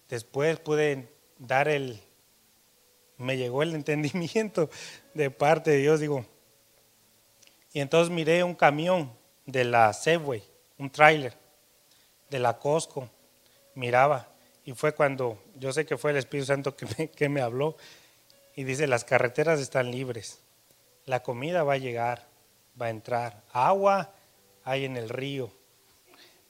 Después 0.09 0.59
pude 0.59 1.09
dar 1.39 1.69
el, 1.69 2.01
me 3.17 3.37
llegó 3.37 3.63
el 3.63 3.75
entendimiento 3.75 4.71
de 5.15 5.31
parte 5.31 5.71
de 5.71 5.79
Dios, 5.79 6.01
digo. 6.01 6.25
Y 7.73 7.81
entonces 7.81 8.13
miré 8.13 8.43
un 8.43 8.55
camión 8.55 9.13
de 9.47 9.65
la 9.65 9.93
Segway, 9.93 10.43
un 10.79 10.91
tráiler 10.91 11.37
de 12.29 12.39
la 12.39 12.59
Costco, 12.59 13.09
miraba 13.75 14.29
y 14.65 14.73
fue 14.73 14.95
cuando, 14.95 15.43
yo 15.57 15.73
sé 15.73 15.87
que 15.87 15.97
fue 15.97 16.11
el 16.11 16.17
Espíritu 16.17 16.47
Santo 16.47 16.77
que 16.77 17.29
me 17.29 17.41
habló 17.41 17.77
y 18.55 18.65
dice, 18.65 18.87
las 18.87 19.05
carreteras 19.05 19.61
están 19.61 19.91
libres, 19.91 20.41
la 21.07 21.23
comida 21.23 21.63
va 21.63 21.75
a 21.75 21.79
llegar, 21.79 22.30
va 22.81 22.87
a 22.87 22.91
entrar, 22.91 23.43
agua 23.53 24.13
hay 24.65 24.85
en 24.85 24.97
el 24.97 25.09
río, 25.09 25.51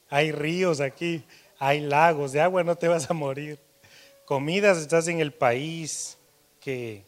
hay 0.09 0.31
ríos 0.31 0.79
aquí, 0.79 1.25
hay 1.59 1.81
lagos, 1.81 2.31
de 2.31 2.41
agua 2.41 2.63
no 2.63 2.75
te 2.75 2.87
vas 2.87 3.09
a 3.09 3.13
morir, 3.13 3.59
comidas 4.25 4.77
estás 4.77 5.07
en 5.07 5.19
el 5.19 5.33
país 5.33 6.17
que 6.59 7.05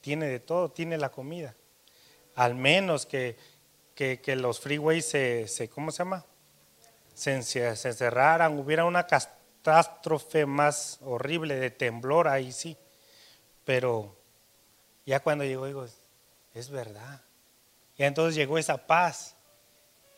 tiene 0.00 0.26
de 0.26 0.40
todo, 0.40 0.70
tiene 0.70 0.98
la 0.98 1.10
comida, 1.10 1.54
al 2.34 2.54
menos 2.54 3.06
que, 3.06 3.36
que, 3.94 4.36
los 4.36 4.60
freeways 4.60 5.06
se, 5.06 5.48
se, 5.48 5.68
¿cómo 5.68 5.90
se 5.90 5.98
llama? 5.98 6.24
Se, 7.14 7.42
se, 7.42 7.74
se 7.76 7.92
cerraran, 7.94 8.58
hubiera 8.58 8.84
una 8.84 9.06
catástrofe 9.06 10.44
más 10.46 11.00
horrible 11.02 11.56
de 11.56 11.70
temblor, 11.70 12.28
ahí 12.28 12.52
sí. 12.52 12.76
Pero 13.64 14.14
ya 15.06 15.20
cuando 15.20 15.44
llegó, 15.44 15.66
digo, 15.66 15.86
es 16.54 16.70
verdad. 16.70 17.25
Y 17.96 18.04
entonces 18.04 18.34
llegó 18.34 18.58
esa 18.58 18.86
paz, 18.86 19.36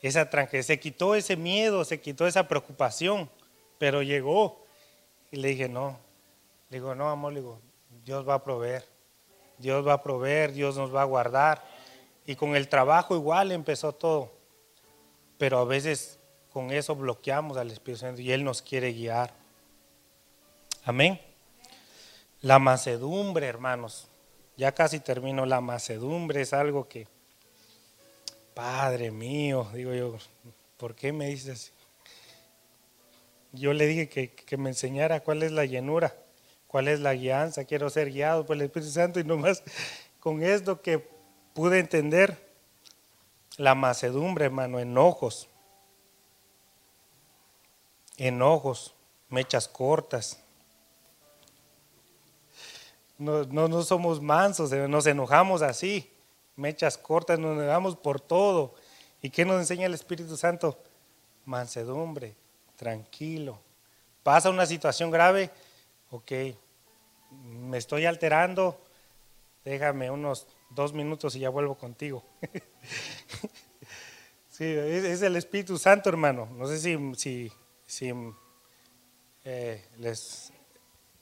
esa 0.02 0.28
tranquilidad, 0.28 0.66
se 0.66 0.80
quitó 0.80 1.14
ese 1.14 1.36
miedo, 1.36 1.84
se 1.84 2.00
quitó 2.00 2.26
esa 2.26 2.48
preocupación, 2.48 3.30
pero 3.78 4.02
llegó. 4.02 4.64
Y 5.30 5.36
le 5.36 5.48
dije, 5.48 5.68
no, 5.68 5.98
le 6.70 6.78
digo, 6.78 6.94
no, 6.94 7.10
amor, 7.10 7.32
le 7.32 7.40
digo, 7.40 7.60
Dios 8.04 8.28
va 8.28 8.34
a 8.34 8.44
proveer, 8.44 8.84
Dios 9.58 9.86
va 9.86 9.94
a 9.94 10.02
proveer, 10.02 10.52
Dios 10.52 10.76
nos 10.76 10.94
va 10.94 11.02
a 11.02 11.06
guardar. 11.06 11.62
Y 12.26 12.36
con 12.36 12.56
el 12.56 12.68
trabajo 12.68 13.14
igual 13.14 13.52
empezó 13.52 13.92
todo. 13.92 14.32
Pero 15.38 15.58
a 15.58 15.64
veces 15.64 16.18
con 16.52 16.72
eso 16.72 16.94
bloqueamos 16.96 17.56
al 17.56 17.70
Espíritu 17.70 18.00
Santo 18.00 18.20
y 18.20 18.32
Él 18.32 18.44
nos 18.44 18.62
quiere 18.62 18.92
guiar. 18.92 19.32
Amén. 20.84 21.20
La 22.40 22.58
macedumbre, 22.58 23.46
hermanos. 23.46 24.08
Ya 24.56 24.72
casi 24.72 25.00
termino. 25.00 25.46
La 25.46 25.60
macedumbre 25.60 26.40
es 26.40 26.52
algo 26.52 26.88
que, 26.88 27.06
Padre 28.58 29.12
mío, 29.12 29.68
digo 29.72 29.94
yo, 29.94 30.18
¿por 30.78 30.96
qué 30.96 31.12
me 31.12 31.28
dices? 31.28 31.70
Yo 33.52 33.72
le 33.72 33.86
dije 33.86 34.08
que, 34.08 34.56
me 34.56 34.70
enseñara 34.70 35.20
cuál 35.20 35.44
es 35.44 35.52
la 35.52 35.64
llenura, 35.64 36.12
cuál 36.66 36.88
es 36.88 36.98
la 36.98 37.14
guianza. 37.14 37.66
Quiero 37.66 37.88
ser 37.88 38.10
guiado 38.10 38.44
por 38.44 38.56
el 38.56 38.62
Espíritu 38.62 38.90
Santo 38.90 39.20
y 39.20 39.24
nomás 39.24 39.62
con 40.18 40.42
esto 40.42 40.82
que 40.82 41.08
pude 41.54 41.78
entender 41.78 42.36
la 43.58 43.76
macedumbre, 43.76 44.46
hermano, 44.46 44.80
enojos 44.80 45.48
enojos, 48.16 48.92
mechas 49.28 49.68
cortas. 49.68 50.40
No, 53.16 53.44
no, 53.44 53.82
somos 53.82 54.20
mansos, 54.20 54.72
eh, 54.72 54.88
nos 54.88 55.06
enojamos 55.06 55.62
así, 55.62 56.12
mechas 56.58 56.98
cortas, 56.98 57.38
nos 57.38 57.58
enojamos 57.58 57.96
por 57.96 58.20
todo. 58.20 58.74
¿Y 59.22 59.30
qué 59.30 59.44
nos 59.44 59.58
enseña 59.58 59.86
el 59.86 59.94
Espíritu 59.94 60.36
Santo? 60.36 60.78
Mansedumbre, 61.44 62.36
tranquilo. 62.76 63.60
Pasa 64.22 64.50
una 64.50 64.66
situación 64.66 65.10
grave, 65.10 65.50
ok, 66.10 66.32
me 67.30 67.78
estoy 67.78 68.04
alterando, 68.04 68.78
déjame 69.64 70.10
unos 70.10 70.46
dos 70.70 70.92
minutos 70.92 71.34
y 71.36 71.40
ya 71.40 71.48
vuelvo 71.48 71.76
contigo. 71.76 72.22
sí, 74.50 74.64
es, 74.64 75.22
el 75.22 75.36
Espíritu 75.36 75.78
Santo, 75.78 76.10
hermano. 76.10 76.46
No 76.52 76.66
sé 76.66 76.78
si, 76.78 77.14
si 77.14 77.50
si 77.88 78.12
eh, 79.44 79.82
les 79.96 80.52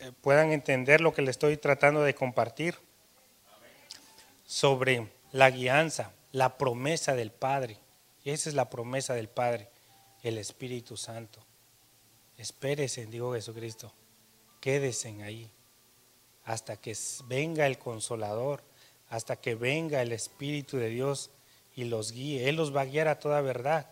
eh, 0.01 0.13
puedan 0.21 0.51
entender 0.51 1.01
lo 1.01 1.15
que 1.15 1.23
les 1.23 1.31
estoy 1.31 1.57
tratando 1.57 2.03
de 2.03 2.15
compartir 2.15 2.75
sobre 4.45 5.09
la 5.33 5.51
guianza, 5.51 6.13
la 6.33 6.59
promesa 6.59 7.15
del 7.15 7.31
Padre. 7.33 7.79
Esa 8.25 8.49
es 8.49 8.55
la 8.55 8.71
promesa 8.71 9.15
del 9.15 9.29
Padre, 9.29 9.71
el 10.23 10.39
Espíritu 10.39 10.97
Santo. 10.97 11.45
Espérese, 12.37 13.07
digo 13.07 13.35
Jesucristo, 13.35 13.93
quédese 14.61 15.23
ahí 15.23 15.51
hasta 16.45 16.77
que 16.77 16.97
venga 17.27 17.67
el 17.67 17.79
consolador, 17.79 18.63
hasta 19.09 19.37
que 19.37 19.55
venga 19.55 20.03
el 20.03 20.13
Espíritu 20.13 20.77
de 20.77 20.89
Dios 20.89 21.31
y 21.75 21.85
los 21.85 22.13
guíe. 22.13 22.49
Él 22.49 22.57
los 22.57 22.75
va 22.75 22.83
a 22.83 22.87
guiar 22.87 23.09
a 23.09 23.19
toda 23.19 23.41
verdad, 23.41 23.91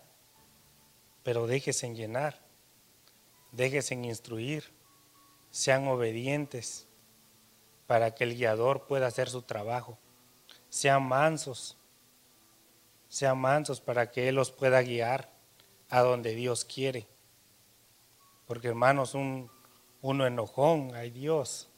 pero 1.23 1.47
déjese 1.47 1.93
llenar 1.93 2.45
déjense 3.55 3.95
instruir, 3.95 4.63
sean 5.49 5.87
obedientes 5.87 6.87
para 7.87 8.13
que 8.13 8.25
el 8.25 8.35
guiador 8.35 8.85
pueda 8.87 9.07
hacer 9.07 9.29
su 9.29 9.41
trabajo. 9.41 9.97
Sean 10.75 11.03
mansos, 11.03 11.77
sean 13.07 13.37
mansos 13.37 13.79
para 13.79 14.11
que 14.11 14.27
Él 14.27 14.35
los 14.35 14.51
pueda 14.51 14.81
guiar 14.81 15.29
a 15.89 16.01
donde 16.01 16.35
Dios 16.35 16.65
quiere. 16.65 17.07
Porque 18.45 18.67
hermanos, 18.67 19.13
un, 19.13 19.49
uno 20.01 20.27
enojón, 20.27 20.93
ay 20.95 21.11
Dios, 21.11 21.69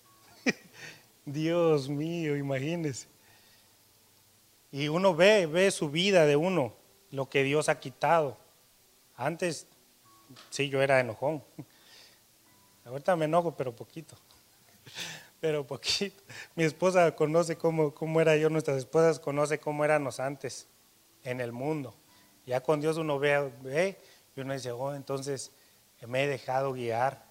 Dios 1.25 1.89
mío, 1.89 2.35
imagínense. 2.35 3.07
Y 4.71 4.87
uno 4.87 5.15
ve, 5.15 5.45
ve 5.45 5.69
su 5.69 5.91
vida 5.91 6.25
de 6.25 6.35
uno, 6.35 6.73
lo 7.11 7.29
que 7.29 7.43
Dios 7.43 7.69
ha 7.69 7.79
quitado. 7.79 8.37
Antes 9.15 9.67
Sí, 10.49 10.69
yo 10.69 10.81
era 10.81 10.99
enojón. 10.99 11.43
Ahorita 12.85 13.15
me 13.15 13.25
enojo, 13.25 13.55
pero 13.55 13.75
poquito. 13.75 14.15
Pero 15.39 15.65
poquito. 15.65 16.21
Mi 16.55 16.63
esposa 16.63 17.15
conoce 17.15 17.57
cómo, 17.57 17.93
cómo 17.93 18.21
era 18.21 18.35
yo, 18.37 18.49
nuestras 18.49 18.77
esposas 18.77 19.19
conoce 19.19 19.59
cómo 19.59 19.85
éramos 19.85 20.19
antes 20.19 20.67
en 21.23 21.41
el 21.41 21.51
mundo. 21.51 21.95
Ya 22.45 22.61
con 22.61 22.79
Dios 22.79 22.97
uno 22.97 23.19
ve, 23.19 23.51
ve 23.61 23.97
y 24.35 24.41
uno 24.41 24.53
dice, 24.53 24.71
oh, 24.71 24.93
entonces 24.93 25.51
me 26.05 26.23
he 26.23 26.27
dejado 26.27 26.73
guiar, 26.73 27.25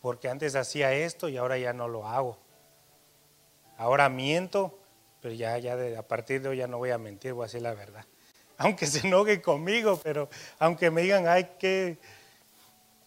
porque 0.00 0.28
antes 0.28 0.54
hacía 0.54 0.92
esto 0.92 1.28
y 1.28 1.36
ahora 1.36 1.58
ya 1.58 1.72
no 1.72 1.88
lo 1.88 2.06
hago. 2.06 2.38
Ahora 3.76 4.08
miento, 4.08 4.78
pero 5.20 5.34
ya, 5.34 5.58
ya 5.58 5.76
de, 5.76 5.96
a 5.96 6.06
partir 6.06 6.42
de 6.42 6.50
hoy 6.50 6.58
ya 6.58 6.66
no 6.66 6.78
voy 6.78 6.90
a 6.90 6.98
mentir, 6.98 7.32
voy 7.32 7.44
a 7.44 7.46
decir 7.46 7.62
la 7.62 7.74
verdad. 7.74 8.04
Aunque 8.58 8.86
se 8.86 9.06
enoje 9.06 9.40
conmigo, 9.40 9.98
pero 10.02 10.28
aunque 10.58 10.90
me 10.90 11.00
digan, 11.00 11.26
ay, 11.26 11.48
qué 11.58 11.96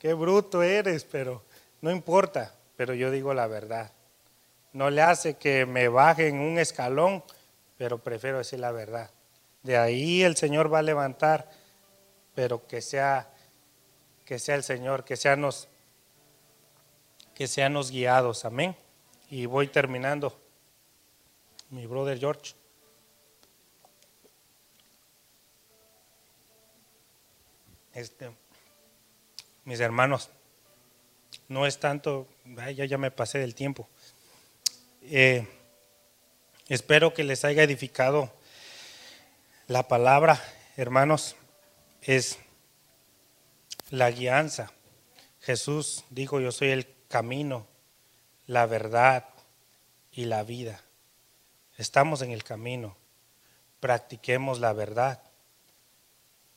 qué 0.03 0.13
bruto 0.13 0.61
eres, 0.61 1.05
pero 1.05 1.43
no 1.79 1.89
importa, 1.89 2.53
pero 2.75 2.93
yo 2.93 3.09
digo 3.09 3.33
la 3.33 3.47
verdad. 3.47 3.89
No 4.73 4.89
le 4.89 5.01
hace 5.01 5.35
que 5.35 5.65
me 5.65 5.87
baje 5.87 6.27
en 6.27 6.39
un 6.39 6.57
escalón, 6.57 7.23
pero 7.77 7.99
prefiero 7.99 8.39
decir 8.39 8.59
la 8.59 8.71
verdad. 8.71 9.11
De 9.61 9.77
ahí 9.77 10.23
el 10.23 10.35
Señor 10.35 10.73
va 10.73 10.79
a 10.79 10.83
levantar, 10.83 11.49
pero 12.35 12.67
que 12.67 12.81
sea 12.81 13.29
que 14.25 14.39
sea 14.39 14.55
el 14.55 14.63
Señor, 14.63 15.03
que 15.03 15.15
seamos 15.15 15.67
que 17.35 17.47
seamos 17.47 17.91
guiados, 17.91 18.45
amén. 18.45 18.75
Y 19.29 19.45
voy 19.45 19.67
terminando. 19.67 20.39
Mi 21.69 21.87
brother 21.87 22.19
George. 22.19 22.53
Este 27.93 28.31
mis 29.65 29.79
hermanos, 29.79 30.29
no 31.47 31.65
es 31.65 31.79
tanto, 31.79 32.27
ya, 32.45 32.85
ya 32.85 32.97
me 32.97 33.11
pasé 33.11 33.39
del 33.39 33.55
tiempo. 33.55 33.87
Eh, 35.05 35.47
Espero 36.69 37.13
que 37.13 37.25
les 37.25 37.43
haya 37.43 37.61
edificado 37.61 38.31
la 39.67 39.87
palabra, 39.89 40.41
hermanos, 40.77 41.35
es 42.01 42.39
la 43.89 44.09
guianza. 44.11 44.71
Jesús 45.41 46.05
dijo, 46.09 46.39
yo 46.39 46.53
soy 46.53 46.69
el 46.69 46.87
camino, 47.09 47.67
la 48.47 48.65
verdad 48.65 49.27
y 50.11 50.25
la 50.25 50.43
vida. 50.43 50.81
Estamos 51.77 52.21
en 52.21 52.31
el 52.31 52.45
camino. 52.45 52.95
Practiquemos 53.81 54.59
la 54.59 54.71
verdad. 54.71 55.21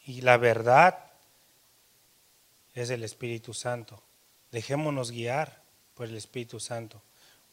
Y 0.05 0.21
la 0.21 0.37
verdad 0.37 1.11
es 2.75 2.91
el 2.91 3.03
Espíritu 3.03 3.55
Santo. 3.55 4.01
Dejémonos 4.53 5.11
guiar 5.11 5.63
por 5.95 6.07
el 6.07 6.17
Espíritu 6.17 6.61
Santo. 6.61 7.03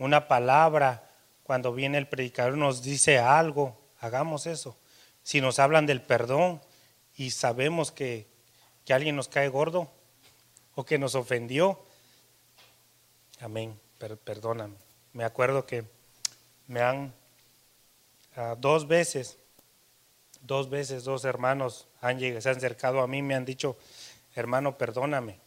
Una 0.03 0.27
palabra, 0.27 1.09
cuando 1.43 1.73
viene 1.73 1.97
el 1.97 2.09
predicador, 2.09 2.57
nos 2.57 2.83
dice 2.83 3.19
algo, 3.19 3.79
hagamos 4.01 4.47
eso. 4.47 4.75
Si 5.23 5.39
nos 5.39 5.59
hablan 5.59 5.85
del 5.85 6.01
perdón 6.01 6.59
y 7.15 7.31
sabemos 7.31 7.93
que, 7.93 8.27
que 8.83 8.93
alguien 8.93 9.15
nos 9.15 9.29
cae 9.29 9.47
gordo 9.47 9.89
o 10.75 10.83
que 10.83 10.97
nos 10.97 11.15
ofendió, 11.15 11.79
amén, 13.39 13.79
perdóname. 14.25 14.75
Me 15.13 15.23
acuerdo 15.23 15.65
que 15.65 15.85
me 16.67 16.81
han 16.81 17.13
ah, 18.35 18.57
dos 18.59 18.89
veces, 18.89 19.37
dos 20.41 20.69
veces, 20.69 21.05
dos 21.05 21.23
hermanos 21.23 21.87
han 22.01 22.19
llegado, 22.19 22.41
se 22.41 22.49
han 22.49 22.57
acercado 22.57 22.99
a 22.99 23.07
mí, 23.07 23.21
me 23.21 23.35
han 23.35 23.45
dicho, 23.45 23.77
hermano, 24.35 24.77
perdóname. 24.77 25.39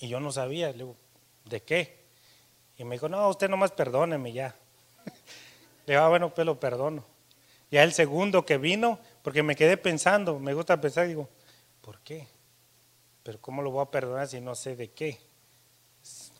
Y 0.00 0.08
yo 0.08 0.20
no 0.20 0.32
sabía, 0.32 0.66
le 0.66 0.74
digo, 0.74 0.96
¿de 1.46 1.62
qué? 1.62 1.95
Y 2.78 2.84
me 2.84 2.96
dijo, 2.96 3.08
no, 3.08 3.28
usted 3.28 3.48
nomás 3.48 3.72
perdóneme 3.72 4.32
ya. 4.32 4.54
le 5.86 5.94
digo, 5.94 6.04
ah, 6.04 6.08
bueno, 6.08 6.34
pues 6.34 6.44
lo 6.46 6.60
perdono. 6.60 7.04
Ya 7.70 7.82
el 7.82 7.92
segundo 7.92 8.44
que 8.44 8.58
vino, 8.58 8.98
porque 9.22 9.42
me 9.42 9.56
quedé 9.56 9.76
pensando, 9.76 10.38
me 10.38 10.54
gusta 10.54 10.80
pensar, 10.80 11.08
digo, 11.08 11.28
¿por 11.80 12.00
qué? 12.00 12.26
Pero 13.22 13.40
¿cómo 13.40 13.62
lo 13.62 13.70
voy 13.70 13.82
a 13.82 13.90
perdonar 13.90 14.28
si 14.28 14.40
no 14.40 14.54
sé 14.54 14.76
de 14.76 14.90
qué? 14.90 15.18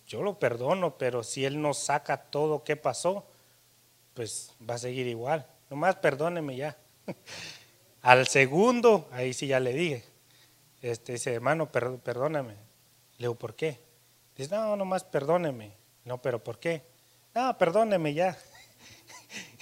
Yo 0.07 0.23
lo 0.23 0.39
perdono, 0.39 0.97
pero 0.97 1.25
si 1.25 1.45
él 1.45 1.61
no 1.61 1.75
saca 1.75 2.17
todo 2.17 2.63
qué 2.63 2.77
pasó, 2.77 3.27
pues 4.15 4.53
va 4.69 4.75
a 4.75 4.79
seguir 4.79 5.07
igual. 5.07 5.47
Nomás 5.69 5.97
perdóneme 5.97 6.55
ya. 6.55 6.77
Al 8.03 8.29
segundo, 8.29 9.09
ahí 9.11 9.33
sí 9.33 9.49
ya 9.49 9.59
le 9.59 9.73
dije, 9.73 10.05
este, 10.81 11.13
dice, 11.13 11.35
hermano, 11.35 11.73
perdóname. 11.73 12.53
Le 12.53 13.27
digo, 13.27 13.35
¿por 13.35 13.57
qué? 13.57 13.81
Dice, 14.37 14.55
no, 14.55 14.77
nomás 14.77 15.03
perdóneme. 15.03 15.73
No, 16.07 16.23
pero 16.23 16.43
¿por 16.43 16.59
qué? 16.59 16.83
No, 17.35 17.59
perdóneme 17.59 18.15
ya, 18.15 18.39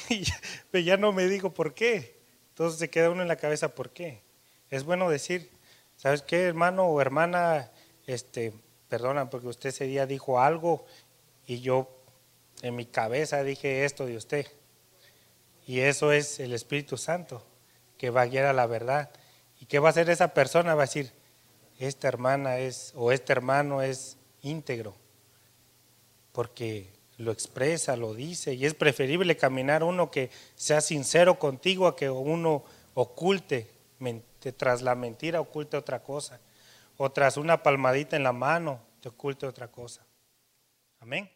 ya 0.73 0.97
no 0.97 1.11
me 1.11 1.27
digo 1.27 1.53
por 1.53 1.75
qué. 1.75 2.17
Entonces 2.51 2.79
se 2.79 2.91
queda 2.91 3.11
uno 3.11 3.23
en 3.23 3.29
la 3.29 3.37
cabeza, 3.37 3.75
¿por 3.75 3.91
qué? 3.91 4.23
Es 4.71 4.85
bueno 4.85 5.11
decir, 5.11 5.51
¿sabes 5.97 6.23
qué, 6.23 6.43
hermano 6.43 6.85
o 6.85 7.01
hermana? 7.01 7.73
Este, 8.07 8.53
perdona, 8.89 9.31
porque 9.31 9.49
usted 9.49 9.71
ese 9.71 9.87
día 9.87 10.07
dijo 10.07 10.39
algo 10.39 10.85
y 11.47 11.61
yo 11.61 11.89
en 12.63 12.77
mi 12.77 12.87
cabeza 12.87 13.43
dije 13.43 13.85
esto 13.85 14.07
de 14.07 14.17
usted. 14.17 14.47
Y 15.67 15.81
eso 15.81 16.13
es 16.13 16.41
el 16.41 16.53
Espíritu 16.53 16.99
Santo 16.99 17.45
que 17.97 18.11
va 18.11 18.23
a 18.23 18.27
guiar 18.27 18.45
a 18.45 18.53
la 18.53 18.67
verdad. 18.67 19.11
¿Y 19.59 19.67
qué 19.67 19.79
va 19.79 19.89
a 19.89 19.91
hacer 19.91 20.11
esa 20.11 20.35
persona? 20.35 20.75
Va 20.75 20.83
a 20.83 20.87
decir, 20.87 21.11
esta 21.79 22.07
hermana 22.07 22.59
es, 22.59 22.93
o 22.95 23.13
este 23.13 23.33
hermano 23.33 23.81
es 23.81 24.19
íntegro, 24.43 24.95
porque 26.35 26.91
lo 27.17 27.31
expresa, 27.31 27.95
lo 27.95 28.13
dice, 28.13 28.55
y 28.55 28.67
es 28.67 28.75
preferible 28.75 29.37
caminar 29.37 29.85
uno 29.85 30.11
que 30.11 30.31
sea 30.57 30.81
sincero 30.81 31.39
contigo 31.39 31.87
a 31.87 31.95
que 31.95 32.11
uno 32.11 32.65
oculte, 32.95 33.71
tras 34.57 34.83
la 34.83 34.97
mentira 34.97 35.41
oculte 35.41 35.77
otra 35.77 36.03
cosa, 36.03 36.41
o 36.97 37.09
tras 37.13 37.37
una 37.37 37.63
palmadita 37.63 38.17
en 38.17 38.25
la 38.25 38.33
mano 38.33 38.81
te 39.01 39.09
oculte 39.09 39.47
otra 39.47 39.69
cosa. 39.69 40.05
Amén. 40.99 41.31